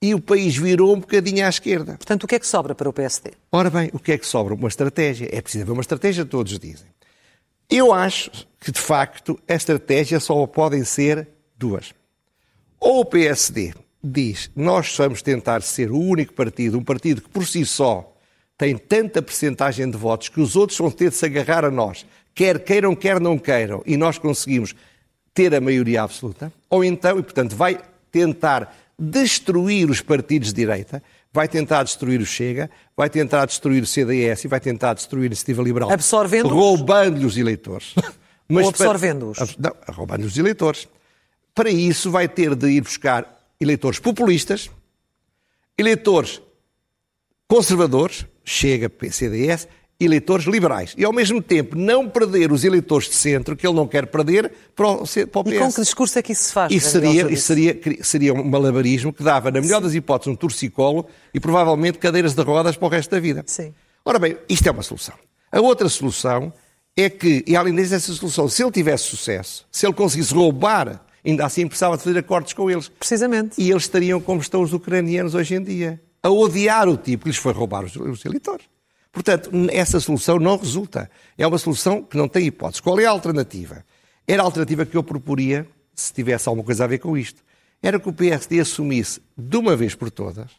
e 0.00 0.14
o 0.14 0.20
país 0.20 0.56
virou 0.56 0.94
um 0.94 1.00
bocadinho 1.00 1.44
à 1.44 1.48
esquerda. 1.48 1.94
Portanto, 1.96 2.24
o 2.24 2.26
que 2.26 2.34
é 2.34 2.38
que 2.38 2.46
sobra 2.46 2.74
para 2.74 2.88
o 2.88 2.92
PSD? 2.92 3.32
Ora 3.50 3.70
bem, 3.70 3.90
o 3.92 3.98
que 3.98 4.12
é 4.12 4.18
que 4.18 4.26
sobra? 4.26 4.54
Uma 4.54 4.68
estratégia. 4.68 5.28
É 5.32 5.40
preciso 5.40 5.64
haver 5.64 5.72
uma 5.72 5.80
estratégia, 5.80 6.24
todos 6.24 6.58
dizem. 6.58 6.88
Eu 7.68 7.92
acho 7.92 8.30
que, 8.60 8.70
de 8.70 8.80
facto, 8.80 9.38
a 9.48 9.54
estratégia 9.54 10.20
só 10.20 10.46
podem 10.46 10.84
ser 10.84 11.28
duas. 11.56 11.94
Ou 12.78 13.00
o 13.00 13.04
PSD 13.04 13.74
diz, 14.02 14.50
nós 14.54 14.94
vamos 14.96 15.22
tentar 15.22 15.62
ser 15.62 15.90
o 15.90 15.98
único 15.98 16.32
partido, 16.32 16.78
um 16.78 16.84
partido 16.84 17.22
que 17.22 17.28
por 17.28 17.46
si 17.46 17.64
só 17.64 18.14
tem 18.56 18.76
tanta 18.76 19.20
percentagem 19.20 19.90
de 19.90 19.96
votos 19.96 20.28
que 20.28 20.40
os 20.40 20.56
outros 20.56 20.78
vão 20.78 20.90
ter 20.90 21.10
de 21.10 21.16
se 21.16 21.26
agarrar 21.26 21.64
a 21.64 21.70
nós, 21.70 22.06
quer 22.34 22.60
queiram, 22.60 22.94
quer 22.94 23.20
não 23.20 23.38
queiram, 23.38 23.82
e 23.84 23.96
nós 23.96 24.18
conseguimos 24.18 24.74
ter 25.34 25.54
a 25.54 25.60
maioria 25.60 26.02
absoluta, 26.02 26.52
ou 26.70 26.84
então, 26.84 27.18
e 27.18 27.22
portanto 27.22 27.54
vai 27.54 27.80
tentar 28.10 28.74
destruir 28.98 29.90
os 29.90 30.00
partidos 30.00 30.48
de 30.48 30.54
direita, 30.54 31.02
vai 31.32 31.48
tentar 31.48 31.82
destruir 31.82 32.20
o 32.20 32.26
Chega, 32.26 32.70
vai 32.96 33.10
tentar 33.10 33.44
destruir 33.44 33.82
o 33.82 33.86
CDS 33.86 34.44
e 34.44 34.48
vai 34.48 34.60
tentar 34.60 34.94
destruir 34.94 35.24
a 35.24 35.26
Iniciativa 35.26 35.62
Liberal. 35.62 35.90
Absorvendo-os? 35.92 36.52
Roubando-lhe 36.52 37.26
os 37.26 37.36
eleitores. 37.36 37.94
Mas 38.48 38.64
Ou 38.64 38.70
absorvendo-os? 38.70 39.56
Não, 39.58 39.72
roubando-lhe 39.88 40.28
os 40.28 40.38
eleitores. 40.38 40.88
Para 41.54 41.70
isso 41.70 42.10
vai 42.10 42.28
ter 42.28 42.54
de 42.54 42.68
ir 42.68 42.80
buscar 42.80 43.44
eleitores 43.60 43.98
populistas, 43.98 44.70
eleitores 45.76 46.40
conservadores, 47.48 48.26
Chega, 48.44 48.90
CDS, 49.10 49.66
eleitores 49.98 50.46
liberais. 50.46 50.94
E, 50.96 51.04
ao 51.04 51.12
mesmo 51.12 51.40
tempo, 51.40 51.76
não 51.76 52.08
perder 52.08 52.52
os 52.52 52.64
eleitores 52.64 53.08
de 53.08 53.14
centro, 53.14 53.56
que 53.56 53.66
ele 53.66 53.74
não 53.74 53.86
quer 53.86 54.06
perder, 54.06 54.52
para 54.74 54.88
o, 54.88 54.96
para 54.98 55.40
o 55.40 55.44
PS. 55.44 55.52
E 55.52 55.58
com 55.58 55.72
que 55.72 55.80
discurso 55.80 56.18
é 56.18 56.22
que 56.22 56.32
isso 56.32 56.44
se 56.44 56.52
faz? 56.52 56.72
Isso 56.72 56.90
seria, 56.90 57.32
isso 57.32 57.46
seria, 57.46 57.80
seria 58.02 58.34
um 58.34 58.44
malabarismo 58.44 59.12
que 59.12 59.22
dava, 59.22 59.50
na 59.50 59.60
melhor 59.60 59.78
Sim. 59.78 59.84
das 59.84 59.94
hipóteses, 59.94 60.32
um 60.32 60.36
torcicolo 60.36 61.06
e, 61.32 61.40
provavelmente, 61.40 61.98
cadeiras 61.98 62.34
de 62.34 62.42
rodas 62.42 62.76
para 62.76 62.86
o 62.86 62.90
resto 62.90 63.10
da 63.10 63.20
vida. 63.20 63.42
Sim. 63.46 63.72
Ora 64.04 64.18
bem, 64.18 64.36
isto 64.48 64.68
é 64.68 64.70
uma 64.70 64.82
solução. 64.82 65.14
A 65.50 65.60
outra 65.60 65.88
solução 65.88 66.52
é 66.96 67.08
que, 67.08 67.42
e 67.46 67.56
além 67.56 67.74
disso, 67.74 67.94
essa 67.94 68.12
solução, 68.12 68.48
se 68.48 68.62
ele 68.62 68.70
tivesse 68.70 69.04
sucesso, 69.04 69.66
se 69.70 69.86
ele 69.86 69.94
conseguisse 69.94 70.32
roubar, 70.32 71.04
ainda 71.24 71.44
assim 71.44 71.66
precisava 71.66 71.96
de 71.96 72.02
fazer 72.02 72.18
acordos 72.18 72.52
com 72.52 72.70
eles. 72.70 72.88
Precisamente. 72.88 73.60
E 73.60 73.70
eles 73.70 73.84
estariam 73.84 74.20
como 74.20 74.40
estão 74.40 74.62
os 74.62 74.72
ucranianos 74.72 75.34
hoje 75.34 75.54
em 75.54 75.62
dia, 75.62 76.00
a 76.22 76.30
odiar 76.30 76.88
o 76.88 76.96
tipo 76.96 77.24
que 77.24 77.30
lhes 77.30 77.38
foi 77.38 77.52
roubar 77.52 77.84
os, 77.84 77.96
os 77.96 78.24
eleitores. 78.24 78.66
Portanto, 79.16 79.50
essa 79.72 79.98
solução 79.98 80.38
não 80.38 80.58
resulta. 80.58 81.10
É 81.38 81.46
uma 81.46 81.56
solução 81.56 82.02
que 82.02 82.18
não 82.18 82.28
tem 82.28 82.44
hipótese. 82.44 82.82
Qual 82.82 83.00
é 83.00 83.06
a 83.06 83.10
alternativa? 83.10 83.82
Era 84.28 84.42
a 84.42 84.44
alternativa 84.44 84.84
que 84.84 84.94
eu 84.94 85.02
proporia, 85.02 85.66
se 85.94 86.12
tivesse 86.12 86.46
alguma 86.46 86.62
coisa 86.62 86.84
a 86.84 86.86
ver 86.86 86.98
com 86.98 87.16
isto. 87.16 87.42
Era 87.82 87.98
que 87.98 88.10
o 88.10 88.12
PSD 88.12 88.60
assumisse, 88.60 89.22
de 89.34 89.56
uma 89.56 89.74
vez 89.74 89.94
por 89.94 90.10
todas, 90.10 90.50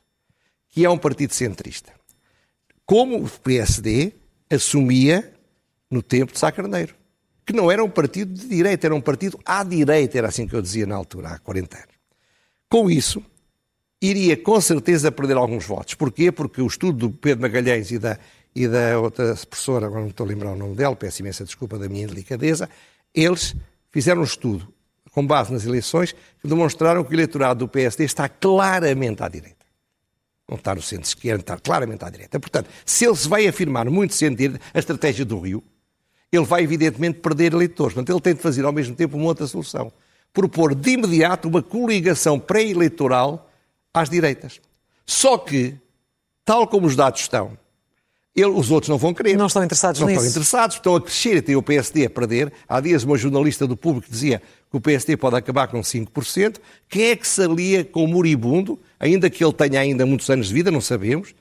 que 0.69 0.83
é 0.83 0.89
um 0.89 0.97
partido 0.97 1.35
centrista. 1.35 1.93
Como 2.83 3.23
o 3.23 3.29
PSD 3.29 4.13
assumia 4.49 5.31
no 5.87 6.01
tempo 6.01 6.33
de 6.33 6.39
Sá 6.39 6.51
Carneiro. 6.51 6.95
Que 7.45 7.53
não 7.53 7.69
era 7.69 7.83
um 7.83 7.89
partido 7.91 8.33
de 8.33 8.47
direita, 8.47 8.87
era 8.87 8.95
um 8.95 9.01
partido 9.01 9.39
à 9.45 9.63
direita, 9.63 10.17
era 10.17 10.29
assim 10.29 10.47
que 10.47 10.55
eu 10.55 10.63
dizia 10.63 10.87
na 10.87 10.95
altura, 10.95 11.29
há 11.29 11.37
40 11.37 11.77
anos. 11.77 11.95
Com 12.67 12.89
isso, 12.89 13.23
iria 14.01 14.35
com 14.35 14.59
certeza 14.59 15.11
perder 15.11 15.37
alguns 15.37 15.63
votos. 15.63 15.93
Porquê? 15.93 16.31
Porque 16.31 16.59
o 16.59 16.65
estudo 16.65 17.07
do 17.07 17.11
Pedro 17.11 17.43
Magalhães 17.43 17.91
e 17.91 17.99
da 17.99 18.17
e 18.55 18.67
da 18.67 18.99
outra 18.99 19.35
professora, 19.35 19.87
agora 19.87 20.01
não 20.01 20.09
estou 20.09 20.25
a 20.25 20.29
lembrar 20.29 20.51
o 20.51 20.55
nome 20.55 20.75
dela, 20.75 20.95
peço 20.95 21.21
imensa 21.21 21.43
desculpa 21.45 21.77
da 21.77 21.87
minha 21.87 22.07
delicadeza, 22.07 22.69
eles 23.13 23.55
fizeram 23.91 24.21
um 24.21 24.23
estudo 24.23 24.71
com 25.11 25.25
base 25.25 25.51
nas 25.51 25.65
eleições 25.65 26.13
que 26.13 26.47
demonstraram 26.47 27.03
que 27.03 27.11
o 27.11 27.15
eleitorado 27.15 27.59
do 27.59 27.67
PSD 27.67 28.03
está 28.03 28.29
claramente 28.29 29.23
à 29.23 29.27
direita. 29.27 29.65
Não 30.47 30.57
está 30.57 30.75
no 30.75 30.81
centro-esquerda, 30.81 31.41
está 31.41 31.57
claramente 31.57 32.05
à 32.05 32.09
direita. 32.09 32.39
Portanto, 32.39 32.69
se 32.85 33.05
ele 33.05 33.15
se 33.15 33.27
vai 33.27 33.47
afirmar 33.47 33.89
muito 33.89 34.13
centro 34.13 34.59
a 34.73 34.79
estratégia 34.79 35.25
do 35.25 35.39
Rio, 35.39 35.63
ele 36.31 36.45
vai 36.45 36.63
evidentemente 36.63 37.19
perder 37.19 37.53
eleitores. 37.53 37.93
Portanto, 37.93 38.13
ele 38.13 38.21
tem 38.21 38.35
de 38.35 38.41
fazer 38.41 38.63
ao 38.65 38.71
mesmo 38.71 38.95
tempo 38.95 39.17
uma 39.17 39.25
outra 39.25 39.47
solução. 39.47 39.91
Propor 40.31 40.75
de 40.75 40.91
imediato 40.91 41.47
uma 41.47 41.63
coligação 41.63 42.39
pré-eleitoral 42.39 43.49
às 43.93 44.09
direitas. 44.09 44.61
Só 45.05 45.37
que, 45.37 45.75
tal 46.45 46.67
como 46.67 46.85
os 46.85 46.95
dados 46.95 47.21
estão, 47.21 47.57
ele, 48.37 48.51
os 48.51 48.69
outros 48.69 48.87
não 48.87 48.99
vão 48.99 49.15
querer. 49.15 49.35
Não 49.35 49.47
estão 49.47 49.63
interessados 49.63 49.99
não 49.99 50.07
nisso. 50.07 50.19
Não 50.19 50.27
estão 50.27 50.41
interessados, 50.41 50.75
estão 50.75 50.95
a 50.95 51.01
crescer 51.01 51.37
e 51.37 51.41
têm 51.41 51.55
o 51.55 51.63
PSD 51.63 52.05
a 52.05 52.09
perder. 52.09 52.53
Há 52.69 52.79
dias 52.79 53.03
uma 53.03 53.17
jornalista 53.17 53.65
do 53.65 53.75
público 53.75 54.07
dizia 54.07 54.39
que 54.69 54.77
o 54.77 54.79
PSD 54.79 55.17
pode 55.17 55.35
acabar 55.35 55.67
com 55.67 55.81
5%. 55.81 56.57
Quem 56.87 57.05
é 57.05 57.15
que 57.15 57.27
se 57.27 57.41
alia 57.41 57.83
com 57.83 58.03
o 58.03 58.07
moribundo, 58.07 58.79
ainda 58.99 59.27
que 59.27 59.43
ele 59.43 59.53
tenha 59.53 59.79
ainda 59.79 60.05
muitos 60.05 60.29
anos 60.29 60.49
de 60.49 60.53
vida, 60.53 60.69
não 60.69 60.79
sabemos, 60.79 61.33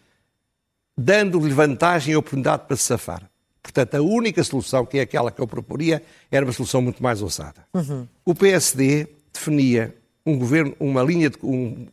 dando-lhe 0.96 1.52
vantagem 1.52 2.14
e 2.14 2.16
oportunidade 2.16 2.62
para 2.66 2.76
se 2.76 2.85
safar. 2.85 3.28
Portanto, 3.62 3.94
a 3.96 4.00
única 4.00 4.42
solução, 4.42 4.87
que 4.87 4.96
é 4.96 5.02
aquela 5.02 5.30
que 5.30 5.40
eu 5.40 5.46
proporia, 5.46 6.02
era 6.30 6.46
uma 6.46 6.52
solução 6.52 6.80
muito 6.80 7.02
mais 7.02 7.20
ousada. 7.20 7.66
Uhum. 7.74 8.09
O 8.24 8.35
PSD 8.35 9.06
definia 9.35 9.94
um 10.24 10.38
governo, 10.38 10.74
uma 10.80 11.02
linha, 11.02 11.28
de, 11.28 11.37
um, 11.42 11.87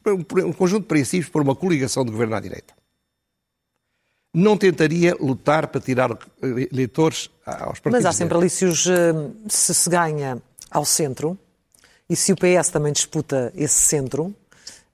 um 0.46 0.54
conjunto 0.54 0.84
de 0.84 0.88
princípios 0.88 1.30
para 1.30 1.42
uma 1.42 1.56
coligação 1.56 2.06
de 2.06 2.12
governo 2.12 2.36
à 2.36 2.40
direita 2.40 2.74
não 4.34 4.58
tentaria 4.58 5.16
lutar 5.20 5.68
para 5.68 5.80
tirar 5.80 6.18
eleitores 6.42 7.30
aos 7.46 7.80
partidos. 7.80 7.92
Mas 7.92 8.06
há 8.06 8.12
sempre 8.12 8.38
ali, 8.38 8.50
se, 8.50 8.66
os, 8.66 8.88
eh, 8.88 9.14
se 9.48 9.74
se 9.74 9.90
ganha 9.90 10.42
ao 10.72 10.84
centro, 10.84 11.38
e 12.10 12.16
se 12.16 12.34
o 12.34 12.36
PS 12.36 12.70
também 12.70 12.92
disputa 12.92 13.52
esse 13.56 13.82
centro, 13.82 14.34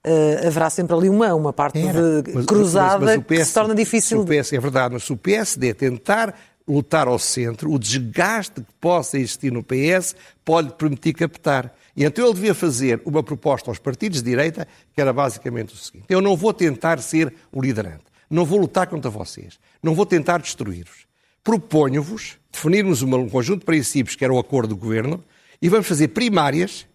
Uh, 0.02 0.46
haverá 0.46 0.70
sempre 0.70 0.96
ali 0.96 1.10
uma, 1.10 1.34
uma 1.34 1.52
parte 1.52 1.78
de, 1.78 2.32
mas, 2.32 2.46
cruzada 2.46 3.04
mas, 3.04 3.16
mas 3.18 3.26
PS, 3.26 3.38
que 3.38 3.44
se 3.44 3.52
torna 3.52 3.74
difícil. 3.74 4.20
o 4.22 4.24
PS, 4.24 4.54
é 4.54 4.58
verdade, 4.58 4.94
mas 4.94 5.04
se 5.04 5.12
o 5.12 5.16
PSD 5.18 5.74
tentar 5.74 6.34
lutar 6.66 7.06
ao 7.06 7.18
centro, 7.18 7.70
o 7.70 7.78
desgaste 7.78 8.62
que 8.62 8.72
possa 8.80 9.18
existir 9.18 9.52
no 9.52 9.62
PS 9.62 10.16
pode 10.42 10.72
permitir 10.72 11.12
captar. 11.12 11.74
E 11.94 12.02
então 12.02 12.24
ele 12.24 12.32
devia 12.32 12.54
fazer 12.54 13.02
uma 13.04 13.22
proposta 13.22 13.70
aos 13.70 13.78
partidos 13.78 14.22
de 14.22 14.30
direita 14.30 14.66
que 14.94 15.02
era 15.02 15.12
basicamente 15.12 15.74
o 15.74 15.76
seguinte: 15.76 16.06
eu 16.08 16.22
não 16.22 16.34
vou 16.34 16.54
tentar 16.54 16.98
ser 17.02 17.34
o 17.52 17.60
liderante. 17.60 18.04
Não 18.30 18.44
vou 18.44 18.60
lutar 18.60 18.86
contra 18.86 19.10
vocês. 19.10 19.58
Não 19.82 19.94
vou 19.94 20.06
tentar 20.06 20.38
destruir-vos. 20.38 21.06
Proponho-vos 21.42 22.38
definirmos 22.52 23.02
um 23.02 23.28
conjunto 23.28 23.60
de 23.60 23.66
princípios 23.66 24.14
que 24.14 24.24
era 24.24 24.32
o 24.32 24.38
acordo 24.38 24.74
do 24.74 24.76
governo 24.76 25.22
e 25.60 25.68
vamos 25.68 25.86
fazer 25.86 26.08
primárias 26.08 26.86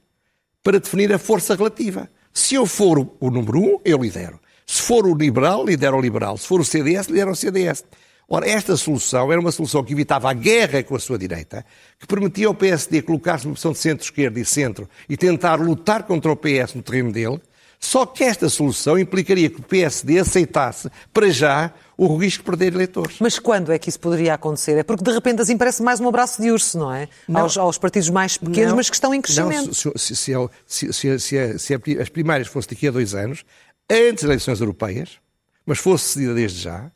para 0.63 0.79
definir 0.79 1.11
a 1.13 1.19
força 1.19 1.55
relativa. 1.55 2.09
Se 2.33 2.55
eu 2.55 2.65
for 2.65 2.99
o 3.19 3.29
número 3.29 3.59
um, 3.59 3.79
eu 3.83 3.97
lidero. 3.97 4.39
Se 4.65 4.81
for 4.81 5.05
o 5.05 5.15
liberal, 5.15 5.65
lidero 5.65 5.97
o 5.97 6.01
liberal. 6.01 6.37
Se 6.37 6.47
for 6.47 6.59
o 6.59 6.65
CDS, 6.65 7.07
lidero 7.07 7.31
o 7.31 7.35
CDS. 7.35 7.83
Ora, 8.27 8.49
esta 8.49 8.75
solução 8.75 9.31
era 9.31 9.39
uma 9.39 9.51
solução 9.51 9.83
que 9.83 9.93
evitava 9.93 10.29
a 10.29 10.33
guerra 10.33 10.81
com 10.81 10.95
a 10.95 10.99
sua 10.99 11.17
direita, 11.17 11.63
que 11.99 12.07
permitia 12.07 12.47
ao 12.47 12.55
PSD 12.55 13.03
colocar-se 13.03 13.45
numa 13.45 13.53
posição 13.53 13.71
de 13.71 13.77
centro-esquerda 13.77 14.39
e 14.39 14.45
centro 14.45 14.89
e 15.07 15.15
tentar 15.15 15.61
lutar 15.61 16.03
contra 16.03 16.31
o 16.31 16.35
PS 16.35 16.73
no 16.73 16.81
terreno 16.81 17.11
dele, 17.11 17.39
Só 17.79 18.05
que 18.05 18.23
esta 18.23 18.49
solução 18.49 18.97
implicaria 18.97 19.49
que 19.49 19.59
o 19.59 19.63
PSD 19.63 20.19
aceitasse, 20.19 20.89
para 21.13 21.29
já, 21.29 21.73
o 21.97 22.15
risco 22.17 22.43
de 22.43 22.49
perder 22.49 22.73
eleitores. 22.73 23.17
Mas 23.19 23.39
quando 23.39 23.71
é 23.71 23.79
que 23.79 23.89
isso 23.89 23.99
poderia 23.99 24.33
acontecer? 24.33 24.77
É 24.77 24.83
porque 24.83 25.03
de 25.03 25.11
repente 25.11 25.41
assim 25.41 25.57
parece 25.57 25.81
mais 25.81 25.99
um 25.99 26.07
abraço 26.07 26.41
de 26.41 26.51
urso, 26.51 26.77
não 26.77 26.93
é? 26.93 27.07
Não. 27.27 27.41
Aos, 27.41 27.57
aos, 27.57 27.77
partidos 27.77 28.09
mais 28.09 28.37
pequenos, 28.37 28.69
não. 28.69 28.77
mas 28.77 28.89
que 28.89 28.95
estão 28.95 29.13
em 29.13 29.21
crescimento. 29.21 29.67
Não, 29.67 29.73
se, 29.73 30.15
se, 30.15 31.19
se, 31.19 31.59
se, 31.59 31.73
as 31.99 32.09
primárias 32.09 32.47
fossem 32.47 32.71
daqui 32.71 32.87
a 32.87 32.91
dois 32.91 33.13
anos, 33.13 33.45
antes 33.89 34.23
das 34.23 34.23
eleições 34.23 34.59
europeias, 34.59 35.19
mas 35.65 35.77
fosse 35.79 36.05
cedida 36.05 36.33
desde 36.33 36.61
já, 36.61 36.91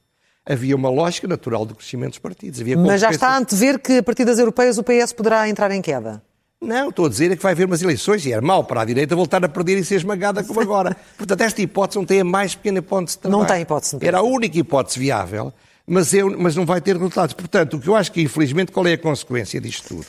havia 0.46 0.76
uma 0.76 0.90
lógica 0.90 1.28
natural 1.28 1.66
do 1.66 1.76
crescimento 1.76 2.12
dos 2.12 2.20
partidos. 2.20 2.62
Mas 2.62 3.02
já 3.02 3.12
está 3.12 3.30
a 3.30 3.38
antever 3.38 3.80
que 3.80 4.00
a 4.00 4.04
partir 4.04 4.26
das 4.26 4.40
europeias 4.40 4.78
o 4.78 4.84
PS 4.84 5.14
poderá 5.14 5.48
entrar 5.48 5.72
em 5.72 5.82
queda? 5.82 6.22
Não, 6.62 6.90
estou 6.90 7.06
a 7.06 7.10
dizer 7.10 7.32
é 7.32 7.38
que 7.38 7.42
vai 7.44 7.54
haver 7.54 7.66
umas 7.66 7.82
eleições 7.82 8.26
e 8.26 8.34
é 8.34 8.42
mau 8.42 8.66
para 8.66 8.82
a 8.82 8.86
direita 8.86 9.16
voltar 9.16 9.44
a 9.46 9.48
perder 9.48 9.78
e 9.78 9.86
ser 9.86 9.96
esmagada 9.96 10.44
como 10.44 10.60
agora. 10.60 10.96
Portanto, 11.18 11.42
esta 11.42 11.62
hipótese 11.62 11.98
não 11.98 12.06
tem 12.06 12.20
a 12.20 12.26
mais 12.26 12.54
pequena 12.54 12.80
hipótese 12.80 13.18
também. 13.18 13.40
Não 13.40 13.46
tem 13.46 13.62
hipótese. 13.62 13.98
Era 14.02 14.18
a 14.18 14.22
única 14.22 14.60
hipótese 14.60 15.00
viável, 15.00 15.54
mas, 15.88 16.14
eu, 16.14 16.38
mas 16.38 16.58
não 16.58 16.66
vai 16.66 16.82
ter 16.82 16.98
resultados. 16.98 17.34
Portanto, 17.34 17.78
o 17.78 17.80
que 17.80 17.88
eu 17.88 17.96
acho 17.96 18.12
que, 18.12 18.22
infelizmente, 18.22 18.74
qual 18.74 18.86
é 18.88 18.94
a 18.94 18.98
consequência 18.98 19.62
disto 19.62 19.88
tudo? 19.88 20.08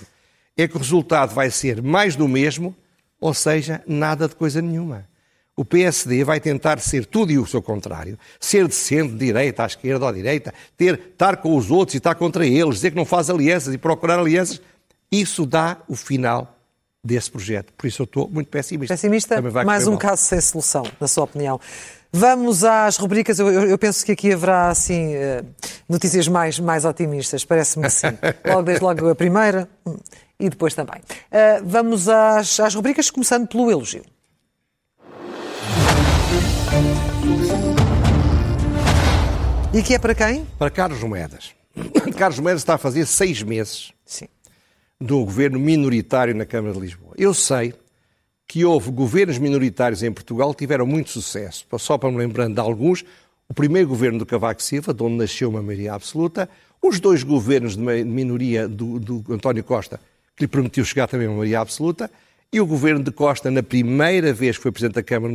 É 0.57 0.67
que 0.67 0.75
o 0.75 0.79
resultado 0.79 1.33
vai 1.33 1.53
ser 1.53 1.81
mais 1.81 2.17
do 2.17 2.27
mesmo, 2.27 2.75
ou 3.21 3.33
seja, 3.33 3.81
nada 3.87 4.27
de 4.27 4.35
coisa 4.35 4.61
nenhuma. 4.61 5.09
O 5.55 5.65
PSD 5.65 6.25
vai 6.25 6.41
tentar 6.41 6.81
ser 6.81 7.07
tudo 7.07 7.31
e 7.31 7.39
o 7.39 7.47
seu 7.47 7.63
contrário. 7.63 8.19
Ser 8.41 8.67
de 8.67 8.75
centro, 8.75 9.13
de 9.13 9.27
direita, 9.27 9.63
à 9.63 9.67
esquerda 9.67 10.05
ou 10.05 10.09
à 10.09 10.13
direita, 10.13 10.53
ter, 10.77 10.99
estar 11.13 11.37
com 11.37 11.55
os 11.55 11.71
outros 11.71 11.95
e 11.95 11.99
estar 11.99 12.15
contra 12.17 12.45
eles, 12.45 12.77
dizer 12.77 12.91
que 12.91 12.97
não 12.97 13.05
faz 13.05 13.31
alianças 13.31 13.73
e 13.73 13.79
procurar 13.79 14.19
alianças 14.19 14.61
isso 15.11 15.45
dá 15.45 15.79
o 15.89 15.97
final 15.97 16.57
desse 17.03 17.31
projeto. 17.31 17.73
Por 17.73 17.87
isso 17.87 18.03
eu 18.03 18.05
estou 18.05 18.29
muito 18.29 18.49
pessimista. 18.49 18.95
Pessimista? 18.95 19.43
Mais 19.65 19.87
um 19.87 19.93
mal. 19.93 19.99
caso 19.99 20.23
sem 20.23 20.41
solução, 20.41 20.85
na 21.01 21.09
sua 21.09 21.25
opinião. 21.25 21.61
Vamos 22.13 22.65
às 22.65 22.97
rubricas. 22.97 23.39
Eu, 23.39 23.51
eu, 23.51 23.63
eu 23.71 23.79
penso 23.79 24.05
que 24.05 24.13
aqui 24.13 24.33
haverá 24.33 24.69
assim 24.69 25.15
eh, 25.15 25.43
notícias 25.89 26.29
mais, 26.29 26.59
mais 26.59 26.85
otimistas, 26.85 27.45
parece-me 27.45 27.87
assim. 27.87 28.09
Logo 28.47 28.63
desde 28.63 28.85
logo 28.85 29.09
a 29.09 29.15
primeira 29.15 29.69
hum, 29.87 29.97
e 30.39 30.49
depois 30.49 30.75
também. 30.75 31.01
Uh, 31.01 31.63
vamos 31.65 32.09
às, 32.09 32.59
às 32.59 32.75
rubricas, 32.75 33.11
começando 33.11 33.47
pelo 33.47 33.71
elogio. 33.71 34.05
E 39.73 39.83
que 39.83 39.95
é 39.95 39.99
para 39.99 40.15
quem? 40.15 40.45
Para 40.59 40.71
Carlos 40.71 41.03
Moedas. 41.03 41.53
Carlos 42.19 42.41
Moedas 42.41 42.63
está 42.63 42.75
a 42.75 42.79
fazer 42.79 43.07
seis 43.07 43.43
meses 43.43 43.93
Sim 44.05 44.27
do 45.01 45.25
governo 45.25 45.59
minoritário 45.59 46.35
na 46.35 46.45
Câmara 46.45 46.75
de 46.75 46.81
Lisboa. 46.81 47.15
Eu 47.17 47.33
sei 47.33 47.73
que 48.47 48.65
houve 48.65 48.91
governos 48.91 49.39
minoritários 49.39 50.03
em 50.03 50.13
Portugal 50.13 50.53
que 50.53 50.59
tiveram 50.59 50.87
muito 50.87 51.11
sucesso. 51.11 51.65
Só 51.79 51.97
para 51.97 52.11
me 52.11 52.19
lembrando 52.19 52.55
de 52.55 52.61
alguns, 52.61 53.05
o 53.49 53.55
primeiro 53.55 53.89
governo 53.89 54.19
do 54.19 54.27
Cavaco 54.27 54.63
Silva, 54.63 54.93
de 54.93 55.03
onde 55.03 55.15
nasceu 55.15 55.49
uma 55.49 55.63
maioria 55.63 55.95
absoluta, 55.95 56.49
os 56.83 57.01
dois 57.01 57.23
governos 57.23 57.77
de 57.77 58.05
minoria 58.05 58.69
do, 58.69 58.99
do 58.99 59.25
António 59.33 59.63
Costa, 59.63 60.01
que 60.37 60.45
lhe 60.45 60.49
permitiu 60.49 60.85
chegar 60.85 61.07
também 61.07 61.27
a 61.27 61.31
uma 61.31 61.39
maioria 61.39 61.61
absoluta, 61.61 62.11
e 62.53 62.61
o 62.61 62.67
governo 62.67 63.05
de 63.05 63.13
Costa, 63.13 63.51
na 63.51 63.63
primeira 63.63 64.33
vez 64.33 64.57
que 64.57 64.63
foi 64.65 64.73
Presidente 64.73 64.97
da 64.97 65.03
Câmara 65.03 65.33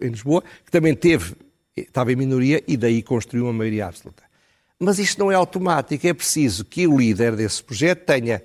em 0.00 0.08
Lisboa, 0.08 0.42
que 0.64 0.70
também 0.72 0.94
teve, 0.94 1.34
estava 1.76 2.12
em 2.12 2.16
minoria 2.16 2.62
e 2.66 2.76
daí 2.76 3.02
construiu 3.02 3.44
uma 3.44 3.52
maioria 3.52 3.86
absoluta. 3.86 4.24
Mas 4.80 4.98
isto 4.98 5.18
não 5.20 5.30
é 5.30 5.36
automático, 5.36 6.06
é 6.06 6.12
preciso 6.12 6.64
que 6.64 6.86
o 6.86 6.98
líder 6.98 7.36
desse 7.36 7.62
projeto 7.62 8.04
tenha 8.04 8.42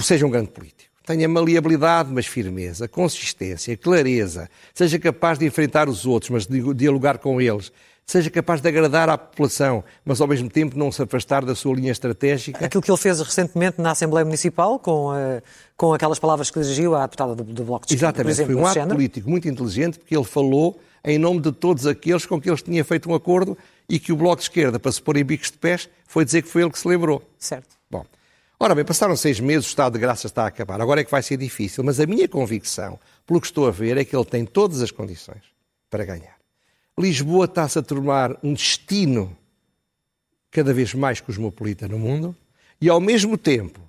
seja 0.00 0.26
um 0.26 0.30
grande 0.30 0.50
político. 0.50 0.90
Tenha 1.04 1.28
maleabilidade, 1.28 2.12
mas 2.12 2.26
firmeza, 2.26 2.86
consistência, 2.86 3.76
clareza, 3.76 4.48
seja 4.72 4.98
capaz 4.98 5.38
de 5.38 5.44
enfrentar 5.44 5.88
os 5.88 6.06
outros, 6.06 6.30
mas 6.30 6.46
de 6.46 6.74
dialogar 6.74 7.18
com 7.18 7.40
eles, 7.40 7.72
seja 8.06 8.30
capaz 8.30 8.60
de 8.60 8.68
agradar 8.68 9.08
à 9.08 9.18
população, 9.18 9.82
mas 10.04 10.20
ao 10.20 10.28
mesmo 10.28 10.48
tempo 10.48 10.78
não 10.78 10.92
se 10.92 11.02
afastar 11.02 11.44
da 11.44 11.54
sua 11.54 11.74
linha 11.74 11.90
estratégica. 11.90 12.64
Aquilo 12.64 12.82
que 12.82 12.90
ele 12.90 12.98
fez 12.98 13.20
recentemente 13.20 13.80
na 13.80 13.92
Assembleia 13.92 14.24
Municipal, 14.24 14.78
com, 14.78 15.10
uh, 15.10 15.42
com 15.76 15.92
aquelas 15.92 16.18
palavras 16.18 16.50
que 16.50 16.60
dirigiu 16.60 16.94
à 16.94 17.02
deputada 17.02 17.34
do, 17.34 17.42
do 17.42 17.64
Bloco 17.64 17.86
de 17.86 17.94
Esquerda, 17.94 18.20
Exatamente, 18.20 18.34
exemplo, 18.34 18.52
foi 18.54 18.62
um 18.62 18.66
ato 18.66 18.94
político 18.94 19.30
muito 19.30 19.48
inteligente, 19.48 19.98
porque 19.98 20.16
ele 20.16 20.24
falou 20.24 20.78
em 21.04 21.18
nome 21.18 21.40
de 21.40 21.50
todos 21.50 21.86
aqueles 21.86 22.24
com 22.26 22.40
que 22.40 22.48
eles 22.48 22.62
tinham 22.62 22.84
feito 22.84 23.10
um 23.10 23.14
acordo 23.14 23.58
e 23.88 23.98
que 23.98 24.12
o 24.12 24.16
Bloco 24.16 24.36
de 24.36 24.42
Esquerda, 24.42 24.78
para 24.78 24.92
se 24.92 25.02
pôr 25.02 25.16
em 25.16 25.24
bicos 25.24 25.50
de 25.50 25.58
pés, 25.58 25.88
foi 26.06 26.24
dizer 26.24 26.42
que 26.42 26.48
foi 26.48 26.62
ele 26.62 26.70
que 26.70 26.78
se 26.78 26.86
lembrou. 26.86 27.22
Certo. 27.38 27.81
Ora 28.64 28.76
bem, 28.76 28.84
passaram 28.84 29.16
seis 29.16 29.40
meses, 29.40 29.66
o 29.66 29.68
estado 29.70 29.94
de 29.94 29.98
graça 29.98 30.28
está 30.28 30.44
a 30.44 30.46
acabar. 30.46 30.80
Agora 30.80 31.00
é 31.00 31.04
que 31.04 31.10
vai 31.10 31.20
ser 31.20 31.36
difícil, 31.36 31.82
mas 31.82 31.98
a 31.98 32.06
minha 32.06 32.28
convicção, 32.28 32.96
pelo 33.26 33.40
que 33.40 33.48
estou 33.48 33.66
a 33.66 33.72
ver, 33.72 33.96
é 33.96 34.04
que 34.04 34.14
ele 34.14 34.24
tem 34.24 34.46
todas 34.46 34.80
as 34.80 34.92
condições 34.92 35.42
para 35.90 36.04
ganhar. 36.04 36.36
Lisboa 36.96 37.46
está-se 37.46 37.80
a 37.80 37.82
tornar 37.82 38.38
um 38.40 38.54
destino 38.54 39.36
cada 40.48 40.72
vez 40.72 40.94
mais 40.94 41.20
cosmopolita 41.20 41.88
no 41.88 41.98
mundo 41.98 42.36
e, 42.80 42.88
ao 42.88 43.00
mesmo 43.00 43.36
tempo, 43.36 43.80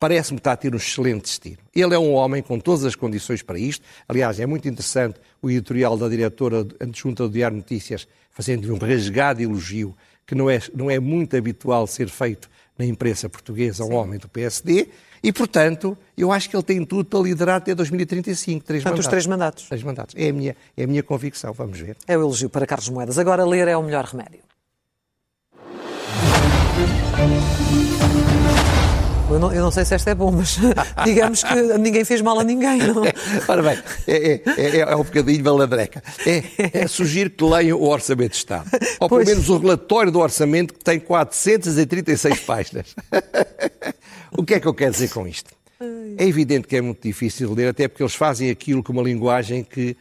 parece-me 0.00 0.38
estar 0.38 0.50
a 0.50 0.56
ter 0.56 0.74
um 0.74 0.78
excelente 0.78 1.22
destino. 1.22 1.58
Ele 1.72 1.94
é 1.94 1.98
um 2.00 2.12
homem 2.12 2.42
com 2.42 2.58
todas 2.58 2.84
as 2.84 2.96
condições 2.96 3.40
para 3.40 3.56
isto. 3.56 3.86
Aliás, 4.08 4.40
é 4.40 4.46
muito 4.46 4.66
interessante 4.66 5.20
o 5.40 5.48
editorial 5.48 5.96
da 5.96 6.08
diretora 6.08 6.66
adjunta 6.80 7.22
do 7.28 7.32
Diário 7.32 7.56
Notícias 7.56 8.08
fazendo-lhe 8.32 8.72
um 8.72 8.78
rasgado 8.78 9.40
elogio 9.40 9.96
que 10.26 10.34
não 10.34 10.50
é, 10.50 10.60
não 10.74 10.90
é 10.90 10.98
muito 10.98 11.36
habitual 11.36 11.86
ser 11.86 12.08
feito 12.08 12.50
na 12.82 12.86
imprensa 12.86 13.28
portuguesa, 13.28 13.84
um 13.84 13.94
homem 13.94 14.18
do 14.18 14.28
PSD, 14.28 14.88
e, 15.22 15.32
portanto, 15.32 15.96
eu 16.18 16.32
acho 16.32 16.50
que 16.50 16.56
ele 16.56 16.64
tem 16.64 16.84
tudo 16.84 17.04
para 17.04 17.20
liderar 17.20 17.56
até 17.56 17.74
2035. 17.74 18.64
Três 18.64 18.82
portanto, 18.82 18.90
mandatos. 18.90 19.06
os 19.06 19.10
três 19.10 19.26
mandatos. 19.26 19.64
Três 19.68 19.82
mandatos. 19.84 20.14
É 20.18 20.28
a, 20.28 20.32
minha, 20.32 20.56
é 20.76 20.82
a 20.82 20.86
minha 20.86 21.02
convicção, 21.02 21.52
vamos 21.52 21.78
ver. 21.78 21.96
É 22.08 22.18
o 22.18 22.22
elogio 22.22 22.50
para 22.50 22.66
Carlos 22.66 22.88
Moedas. 22.88 23.18
Agora, 23.18 23.44
ler 23.44 23.68
é 23.68 23.76
o 23.76 23.82
melhor 23.82 24.04
remédio. 24.04 24.40
Não, 29.42 29.52
eu 29.52 29.62
não, 29.62 29.70
sei 29.70 29.84
se 29.84 29.94
esta 29.94 30.10
é 30.10 30.14
bom, 30.14 30.30
mas 30.30 30.58
digamos 31.04 31.42
que 31.42 31.54
ninguém 31.78 32.04
fez 32.04 32.20
mal 32.20 32.38
a 32.38 32.44
ninguém. 32.44 32.78
Não? 32.78 33.02
Ora 33.48 33.62
bem, 33.62 33.82
é, 34.06 34.34
é, 34.34 34.42
é, 34.56 34.78
é 34.78 34.96
um 34.96 35.02
bocadinho 35.02 35.44
malandreca. 35.44 36.02
É, 36.24 36.82
é 36.82 36.86
sugiro 36.86 37.30
que 37.30 37.44
leiam 37.44 37.78
o 37.78 37.88
Orçamento 37.88 38.30
de 38.30 38.36
Estado. 38.36 38.70
Ou 39.00 39.08
pelo 39.08 39.24
menos 39.24 39.48
o 39.48 39.58
relatório 39.58 40.12
do 40.12 40.20
Orçamento, 40.20 40.74
que 40.74 40.84
tem 40.84 41.00
436 41.00 42.40
páginas. 42.40 42.94
o 44.36 44.44
que 44.44 44.54
é 44.54 44.60
que 44.60 44.66
eu 44.66 44.74
quero 44.74 44.92
dizer 44.92 45.10
com 45.10 45.26
isto? 45.26 45.50
É 46.16 46.24
evidente 46.24 46.68
que 46.68 46.76
é 46.76 46.80
muito 46.80 47.02
difícil 47.02 47.48
de 47.48 47.54
ler, 47.56 47.68
até 47.68 47.88
porque 47.88 48.02
eles 48.02 48.14
fazem 48.14 48.50
aquilo 48.50 48.82
com 48.82 48.92
uma 48.92 49.02
linguagem 49.02 49.64
que 49.64 49.96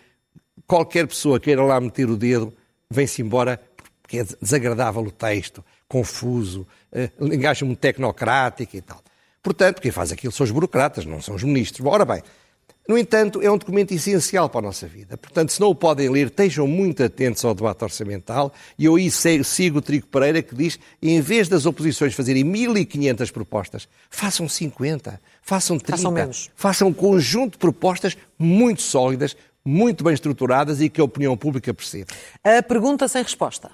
qualquer 0.67 1.07
pessoa 1.07 1.39
queira 1.39 1.63
lá 1.63 1.81
meter 1.81 2.07
o 2.07 2.15
dedo, 2.15 2.53
vem-se 2.89 3.21
embora, 3.21 3.59
porque 4.01 4.19
é 4.19 4.25
desagradável 4.39 5.01
o 5.01 5.11
texto, 5.11 5.63
confuso, 5.87 6.67
eh, 6.91 7.09
linguagem 7.19 7.67
muito 7.67 7.79
tecnocrática 7.79 8.77
e 8.77 8.81
tal. 8.81 9.01
Portanto, 9.43 9.81
quem 9.81 9.91
faz 9.91 10.11
aquilo 10.11 10.31
são 10.31 10.43
os 10.43 10.51
burocratas, 10.51 11.05
não 11.05 11.21
são 11.21 11.35
os 11.35 11.43
ministros. 11.43 11.85
Ora 11.85 12.05
bem, 12.05 12.21
no 12.87 12.97
entanto, 12.97 13.41
é 13.41 13.49
um 13.49 13.57
documento 13.57 13.93
essencial 13.93 14.49
para 14.49 14.59
a 14.59 14.63
nossa 14.63 14.87
vida. 14.87 15.15
Portanto, 15.15 15.51
se 15.51 15.61
não 15.61 15.69
o 15.69 15.75
podem 15.75 16.09
ler, 16.09 16.27
estejam 16.27 16.67
muito 16.67 17.03
atentos 17.03 17.45
ao 17.45 17.53
debate 17.53 17.83
orçamental. 17.83 18.51
E 18.77 18.85
eu 18.85 18.95
aí 18.95 19.09
sigo 19.09 19.77
o 19.77 19.81
Trigo 19.81 20.07
Pereira 20.07 20.41
que 20.41 20.55
diz, 20.55 20.79
em 21.01 21.21
vez 21.21 21.47
das 21.47 21.65
oposições 21.65 22.13
fazerem 22.13 22.43
1.500 22.43 23.31
propostas, 23.31 23.87
façam 24.09 24.49
50, 24.49 25.21
façam 25.41 25.77
30. 25.77 25.91
Façam 25.91 26.11
menos. 26.11 26.49
Façam 26.55 26.87
um 26.89 26.93
conjunto 26.93 27.53
de 27.53 27.59
propostas 27.59 28.17
muito 28.37 28.81
sólidas, 28.81 29.37
muito 29.63 30.03
bem 30.03 30.13
estruturadas 30.13 30.81
e 30.81 30.89
que 30.89 30.99
a 30.99 31.03
opinião 31.03 31.37
pública 31.37 31.73
perceba. 31.73 32.07
A 32.43 32.61
pergunta 32.63 33.07
sem 33.07 33.21
resposta. 33.21 33.71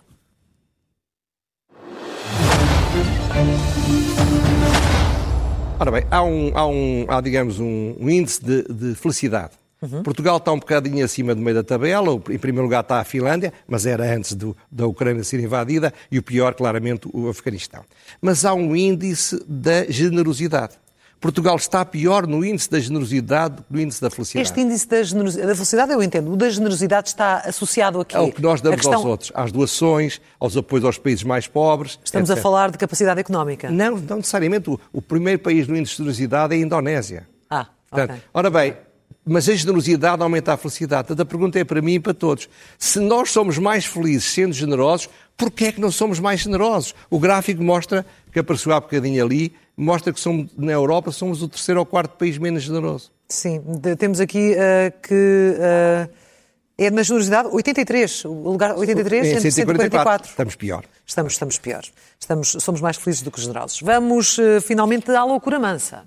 Ora 5.80 5.92
bem, 5.92 6.06
há, 6.10 6.24
um, 6.24 6.52
há, 6.56 6.66
um, 6.66 7.06
há 7.08 7.22
digamos, 7.22 7.60
um, 7.60 7.96
um 8.00 8.10
índice 8.10 8.44
de, 8.44 8.64
de 8.64 8.96
felicidade. 8.96 9.52
Uhum. 9.80 10.02
Portugal 10.02 10.38
está 10.38 10.52
um 10.52 10.58
bocadinho 10.58 11.06
acima 11.06 11.36
do 11.36 11.42
meio 11.42 11.56
da 11.56 11.64
tabela. 11.64 12.12
Em 12.32 12.38
primeiro 12.40 12.64
lugar 12.64 12.82
está 12.82 13.00
a 13.00 13.04
Finlândia, 13.04 13.54
mas 13.68 13.86
era 13.86 14.04
antes 14.12 14.34
do, 14.34 14.58
da 14.72 14.88
Ucrânia 14.88 15.24
ser 15.24 15.40
invadida. 15.40 15.94
E 16.12 16.18
o 16.18 16.24
pior, 16.24 16.56
claramente, 16.56 17.08
o 17.14 17.30
Afeganistão. 17.30 17.84
Mas 18.20 18.44
há 18.44 18.56
um 18.56 18.76
índice 18.76 19.40
da 19.48 19.86
generosidade. 19.88 20.74
Portugal 21.20 21.56
está 21.56 21.84
pior 21.84 22.28
no 22.28 22.46
índice 22.46 22.70
da 22.70 22.80
generosidade 22.80 23.56
do 23.56 23.64
que 23.64 23.74
no 23.74 23.82
índice 23.82 24.00
da 24.02 24.10
felicidade. 24.10 24.48
Este 24.48 24.62
índice 24.62 24.88
da, 24.88 25.02
da, 25.48 25.56
felicidade 25.56 25.92
eu 25.92 26.04
entendo. 26.04 26.32
O 26.32 26.38
da 26.38 26.50
generosidade 26.50 27.10
está 27.10 27.40
associado 27.40 28.00
a 28.02 28.06
quê? 28.06 28.16
Ao 28.16 28.32
que 28.32 28.42
nós 28.42 28.62
damos 28.62 28.82
questão... 28.82 29.00
aos 29.00 29.06
outros, 29.06 29.32
às 29.34 29.52
doações, 29.52 30.22
aos 30.40 30.56
apoios 30.56 30.86
aos 30.86 30.98
países 31.00 31.24
mais 31.24 31.48
pobres. 31.48 32.00
Estamos 32.04 32.30
etc. 32.30 32.40
a 32.40 32.42
falar 32.42 32.70
de 32.70 32.78
capacidade 32.78 33.20
económica. 33.20 33.70
Não, 33.72 33.98
não 33.98 34.18
necessariamente. 34.18 34.70
O, 34.70 34.80
o, 34.94 35.02
primeiro 35.02 35.40
país 35.40 35.68
no 35.68 35.76
índice 35.76 35.94
de 35.94 35.98
generosidade 35.98 36.54
é 36.54 36.58
a 36.58 36.62
Indonésia. 36.62 37.28
Ah, 37.50 37.68
Portanto, 37.90 38.12
okay. 38.12 38.24
Ora 38.34 38.50
bem, 38.50 38.78
mas 39.26 39.50
a 39.50 39.56
generosidade 39.56 40.22
aumenta 40.22 40.54
a 40.54 40.58
felicidade. 40.58 41.08
Portanto, 41.08 41.22
a 41.22 41.26
pergunta 41.26 41.60
é 41.60 41.64
para 41.64 41.82
mim 41.82 41.96
e 41.96 42.00
para 42.00 42.14
todos. 42.14 42.48
Se 42.78 43.00
nós 43.00 43.32
somos 43.32 43.58
mais 43.58 43.86
felizes 43.86 44.32
sendo 44.32 44.54
generosos, 44.54 45.10
porquê 45.36 45.66
é 45.66 45.72
que 45.72 45.82
não 45.82 45.92
somos 45.92 46.20
mais 46.20 46.42
generosos? 46.42 46.94
O 47.10 47.20
gráfico 47.20 47.62
mostra, 47.64 48.06
que 48.32 48.40
apareceu 48.40 48.72
há 48.72 48.80
bocadinho 48.80 49.24
ali, 49.24 49.54
mostra 49.78 50.12
que 50.12 50.20
somos, 50.20 50.48
na 50.58 50.72
Europa 50.72 51.12
somos 51.12 51.42
o 51.42 51.48
terceiro 51.48 51.80
ou 51.80 51.86
quarto 51.86 52.18
país 52.18 52.38
menos 52.38 52.64
generoso. 52.64 53.12
Sim, 53.30 53.62
temos 53.98 54.20
aqui 54.20 54.54
uh, 54.54 55.02
que 55.02 55.56
uh, 55.58 56.28
É 56.80 56.92
na 56.92 57.02
generosidade 57.02 57.50
83, 57.52 58.26
o 58.26 58.52
lugar 58.52 58.78
83 58.78 59.26
Em 59.26 59.32
entre 59.38 59.50
144. 59.50 60.30
Estamos 60.30 60.56
pior. 60.56 60.86
Estamos, 61.04 61.34
estamos 61.34 61.58
piores. 61.58 61.92
Estamos, 62.20 62.56
somos 62.60 62.82
mais 62.82 62.98
felizes 62.98 63.24
do 63.24 63.32
que 63.32 63.42
generosos. 63.42 63.82
Vamos 63.82 64.38
uh, 64.38 64.62
finalmente 64.62 65.10
à 65.10 65.24
loucura 65.24 65.60
mansa. 65.60 66.06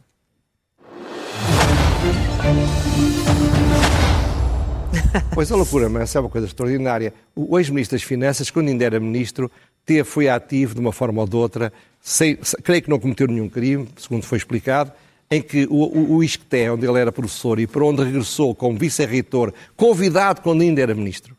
Pois 5.35 5.51
a 5.51 5.57
loucura 5.57 5.89
mansa 5.89 6.19
é 6.19 6.21
uma 6.21 6.31
coisa 6.31 6.47
extraordinária. 6.47 7.13
O 7.35 7.59
ex-ministro 7.59 7.97
das 7.99 8.05
Finanças, 8.05 8.49
quando 8.49 8.69
ainda 8.69 8.85
era 8.85 9.01
ministro, 9.01 9.51
teve, 9.85 10.05
foi 10.05 10.29
ativo 10.29 10.75
de 10.75 10.81
uma 10.81 10.93
forma 10.93 11.21
ou 11.21 11.27
de 11.27 11.35
outra, 11.35 11.73
sei, 12.01 12.39
creio 12.63 12.83
que 12.83 12.91
não 12.91 12.99
cometeu 12.99 13.27
nenhum 13.27 13.49
crime, 13.49 13.89
segundo 13.97 14.25
foi 14.25 14.39
explicado, 14.39 14.93
em 15.31 15.41
que 15.41 15.67
o, 15.71 15.85
o, 15.85 16.17
o 16.17 16.25
Isqueté, 16.25 16.71
onde 16.73 16.87
ele 16.87 16.99
era 16.99 17.13
professor 17.13 17.61
e 17.61 17.67
para 17.67 17.85
onde 17.85 18.03
regressou 18.03 18.55
como 18.55 18.79
vice-reitor, 18.79 19.53
convidado 19.77 20.41
quando 20.41 20.63
ainda 20.63 20.81
era 20.81 20.95
ministro, 20.95 21.37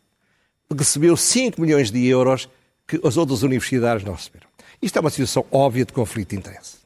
recebeu 0.78 1.18
5 1.18 1.60
milhões 1.60 1.92
de 1.92 2.06
euros 2.08 2.48
que 2.88 3.00
as 3.04 3.18
outras 3.18 3.44
universidades 3.44 4.06
não 4.06 4.14
receberam. 4.14 4.48
Isto 4.82 4.98
é 4.98 5.02
uma 5.02 5.10
situação 5.10 5.46
óbvia 5.52 5.86
de 5.86 5.94
conflito 5.94 6.30
de 6.30 6.38
interesse. 6.38 6.82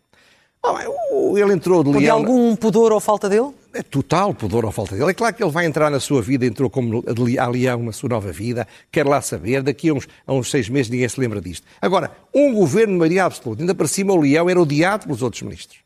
Ele 1.37 1.53
entrou 1.53 1.83
de 1.83 1.91
Leão... 1.91 2.17
algum 2.17 2.55
pudor 2.55 2.91
ou 2.91 2.99
falta 2.99 3.29
dele? 3.29 3.51
É 3.75 3.83
total 3.83 4.33
pudor 4.33 4.63
ou 4.63 4.71
falta 4.71 4.95
dele. 4.95 5.11
É 5.11 5.13
claro 5.13 5.35
que 5.35 5.43
ele 5.43 5.51
vai 5.51 5.65
entrar 5.65 5.91
na 5.91 5.99
sua 5.99 6.21
vida, 6.21 6.45
entrou 6.45 6.69
como 6.69 7.03
a 7.37 7.47
Leão 7.49 7.83
na 7.83 7.91
sua 7.91 8.07
nova 8.07 8.31
vida, 8.31 8.65
quer 8.89 9.05
lá 9.05 9.19
saber, 9.19 9.61
daqui 9.61 9.89
a 9.89 9.93
uns, 9.93 10.07
a 10.25 10.31
uns 10.31 10.49
seis 10.49 10.69
meses 10.69 10.89
ninguém 10.89 11.09
se 11.09 11.19
lembra 11.19 11.41
disto. 11.41 11.67
Agora, 11.81 12.09
um 12.33 12.53
governo 12.53 12.93
de 12.93 12.99
maioria 12.99 13.25
absoluta, 13.25 13.61
ainda 13.61 13.75
para 13.75 13.85
cima 13.85 14.13
o 14.13 14.21
Leão 14.21 14.49
era 14.49 14.61
odiado 14.61 15.03
pelos 15.03 15.21
outros 15.21 15.41
ministros. 15.41 15.79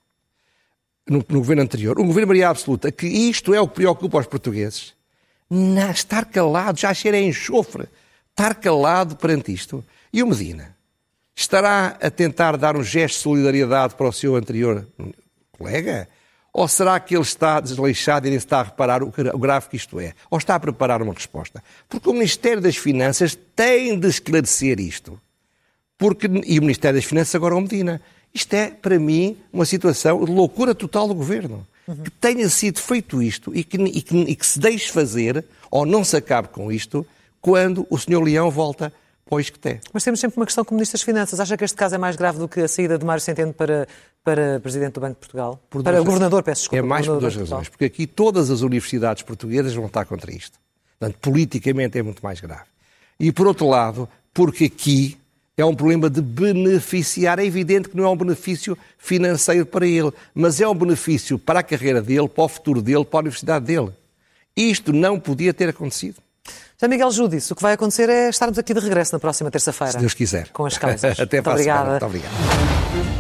No, 1.10 1.18
no 1.18 1.40
governo 1.40 1.64
anterior, 1.64 2.00
um 2.00 2.06
governo 2.06 2.28
de 2.28 2.28
maioria 2.28 2.50
absoluta, 2.50 2.92
que 2.92 3.08
isto 3.08 3.56
é 3.56 3.60
o 3.60 3.68
que 3.68 3.74
preocupa 3.74 4.20
os 4.20 4.28
portugueses. 4.28 4.94
Não, 5.50 5.90
estar 5.90 6.26
calado, 6.26 6.80
já 6.80 6.94
cheira 6.94 7.20
enxofre. 7.20 7.88
Estar 8.30 8.54
calado 8.54 9.16
perante 9.16 9.52
isto. 9.52 9.84
E 10.14 10.22
o 10.22 10.28
Medina? 10.28 10.78
Estará 11.36 11.98
a 12.00 12.12
tentar 12.12 12.56
dar 12.56 12.78
um 12.78 12.84
gesto 12.84 13.16
de 13.16 13.24
solidariedade 13.24 13.96
para 13.96 14.08
o 14.08 14.14
seu 14.14 14.36
anterior 14.36 14.88
colega? 15.52 16.08
Ou 16.52 16.68
será 16.68 17.00
que 17.00 17.16
ele 17.16 17.24
está 17.24 17.60
desleixado 17.60 18.28
e 18.28 18.30
nem 18.30 18.38
está 18.38 18.60
a 18.60 18.64
reparar 18.64 19.04
o 19.04 19.40
grave 19.40 19.70
que 19.70 19.76
isto 19.76 20.00
é? 20.00 20.14
Ou 20.30 20.38
está 20.38 20.56
a 20.56 20.60
preparar 20.60 21.02
uma 21.02 21.14
resposta? 21.14 21.64
Porque 21.88 22.10
o 22.10 22.14
Ministério 22.14 22.62
das 22.62 22.76
Finanças 22.76 23.38
tem 23.56 23.98
de 24.00 24.08
esclarecer 24.08 24.80
isto. 24.80 25.20
Porque, 25.98 26.28
e 26.46 26.58
o 26.58 26.62
Ministério 26.62 26.98
das 26.98 27.06
Finanças 27.06 27.36
agora 27.36 27.56
o 27.56 27.62
Medina. 27.62 28.02
Isto 28.34 28.54
é, 28.54 28.70
para 28.70 29.00
mim, 29.00 29.38
uma 29.52 29.66
situação 29.66 30.24
de 30.24 30.32
loucura 30.32 30.74
total 30.74 31.08
do 31.08 31.14
Governo. 31.14 31.68
Uhum. 31.88 32.04
Que 32.04 32.12
tenha 32.12 32.48
sido 32.50 32.80
feito 32.80 33.22
isto 33.22 33.56
e 33.56 33.64
que, 33.64 33.78
e, 33.78 34.02
que, 34.02 34.16
e 34.16 34.36
que 34.36 34.46
se 34.46 34.60
deixe 34.60 34.92
fazer, 34.92 35.44
ou 35.72 35.86
não 35.86 36.04
se 36.04 36.16
acabe 36.16 36.48
com 36.50 36.72
isto, 36.72 37.06
quando 37.42 37.86
o 37.90 37.98
Sr. 37.98 38.22
Leão 38.22 38.50
volta 38.50 38.94
pois 39.30 39.48
que 39.52 39.60
tem. 39.60 39.80
Mas 39.94 40.04
temos 40.04 40.20
sempre 40.20 40.38
uma 40.38 40.46
questão 40.46 40.66
com 40.66 40.74
o 40.74 40.76
Ministro 40.76 40.98
das 40.98 41.04
Finanças. 41.04 41.40
Acha 41.40 41.56
que 41.56 41.64
este 41.64 41.78
caso 41.78 41.94
é 41.94 41.98
mais 42.00 42.16
grave 42.16 42.40
do 42.40 42.48
que 42.48 42.62
a 42.62 42.68
saída 42.68 42.98
de 42.98 43.06
Mário 43.06 43.22
Centeno 43.22 43.54
para, 43.54 43.88
para 44.24 44.60
Presidente 44.60 44.94
do 44.94 45.02
Banco 45.02 45.14
de 45.14 45.20
Portugal? 45.20 45.62
Por 45.70 45.84
para 45.84 46.02
o 46.02 46.04
Governador, 46.04 46.42
peço 46.42 46.64
desculpa. 46.64 46.84
É 46.84 46.88
mais 46.88 47.06
por 47.06 47.20
duas 47.20 47.36
razões. 47.36 47.70
Porque 47.70 47.86
aqui 47.86 48.08
todas 48.08 48.50
as 48.50 48.62
universidades 48.62 49.22
portuguesas 49.22 49.76
vão 49.76 49.86
estar 49.86 50.04
contra 50.06 50.34
isto. 50.34 50.58
Portanto, 50.98 51.20
politicamente 51.22 52.00
é 52.00 52.02
muito 52.02 52.24
mais 52.24 52.42
grave. 52.42 52.64
E, 53.20 53.32
por 53.32 53.46
outro 53.46 53.68
lado, 53.68 54.10
porque 54.34 54.66
aqui 54.66 55.16
é 55.56 55.64
um 55.64 55.76
problema 55.76 56.10
de 56.10 56.22
beneficiar. 56.24 57.38
É 57.38 57.46
evidente 57.46 57.88
que 57.88 57.96
não 57.96 58.06
é 58.06 58.10
um 58.10 58.18
benefício 58.18 58.76
financeiro 58.98 59.66
para 59.68 59.86
ele, 59.86 60.12
mas 60.34 60.60
é 60.60 60.68
um 60.68 60.74
benefício 60.74 61.38
para 61.38 61.60
a 61.60 61.64
carreira 61.64 62.02
dele, 62.02 62.28
para 62.28 62.46
o 62.46 62.50
futuro 62.50 62.82
dele, 62.82 63.06
para 63.06 63.20
a 63.20 63.22
universidade 63.22 63.66
dele. 63.66 63.92
Isto 64.58 64.92
não 64.92 65.20
podia 65.20 65.54
ter 65.54 65.70
acontecido. 65.70 66.16
Já 66.82 66.88
Miguel 66.88 67.12
Júdice, 67.12 67.52
o 67.52 67.56
que 67.58 67.62
vai 67.62 67.74
acontecer 67.74 68.10
é 68.10 68.30
estarmos 68.30 68.58
aqui 68.58 68.74
de 68.74 68.80
regresso 68.80 69.14
na 69.14 69.20
próxima 69.20 69.52
terça-feira. 69.52 69.92
Se 69.92 69.98
Deus 70.00 70.14
quiser. 70.14 70.48
Com 70.54 70.66
as 70.66 70.78
causas. 70.80 71.20
Até 71.20 71.38
Muito 71.38 71.50
obrigada. 71.50 71.90
Muito 71.90 72.06
obrigado. 72.06 73.19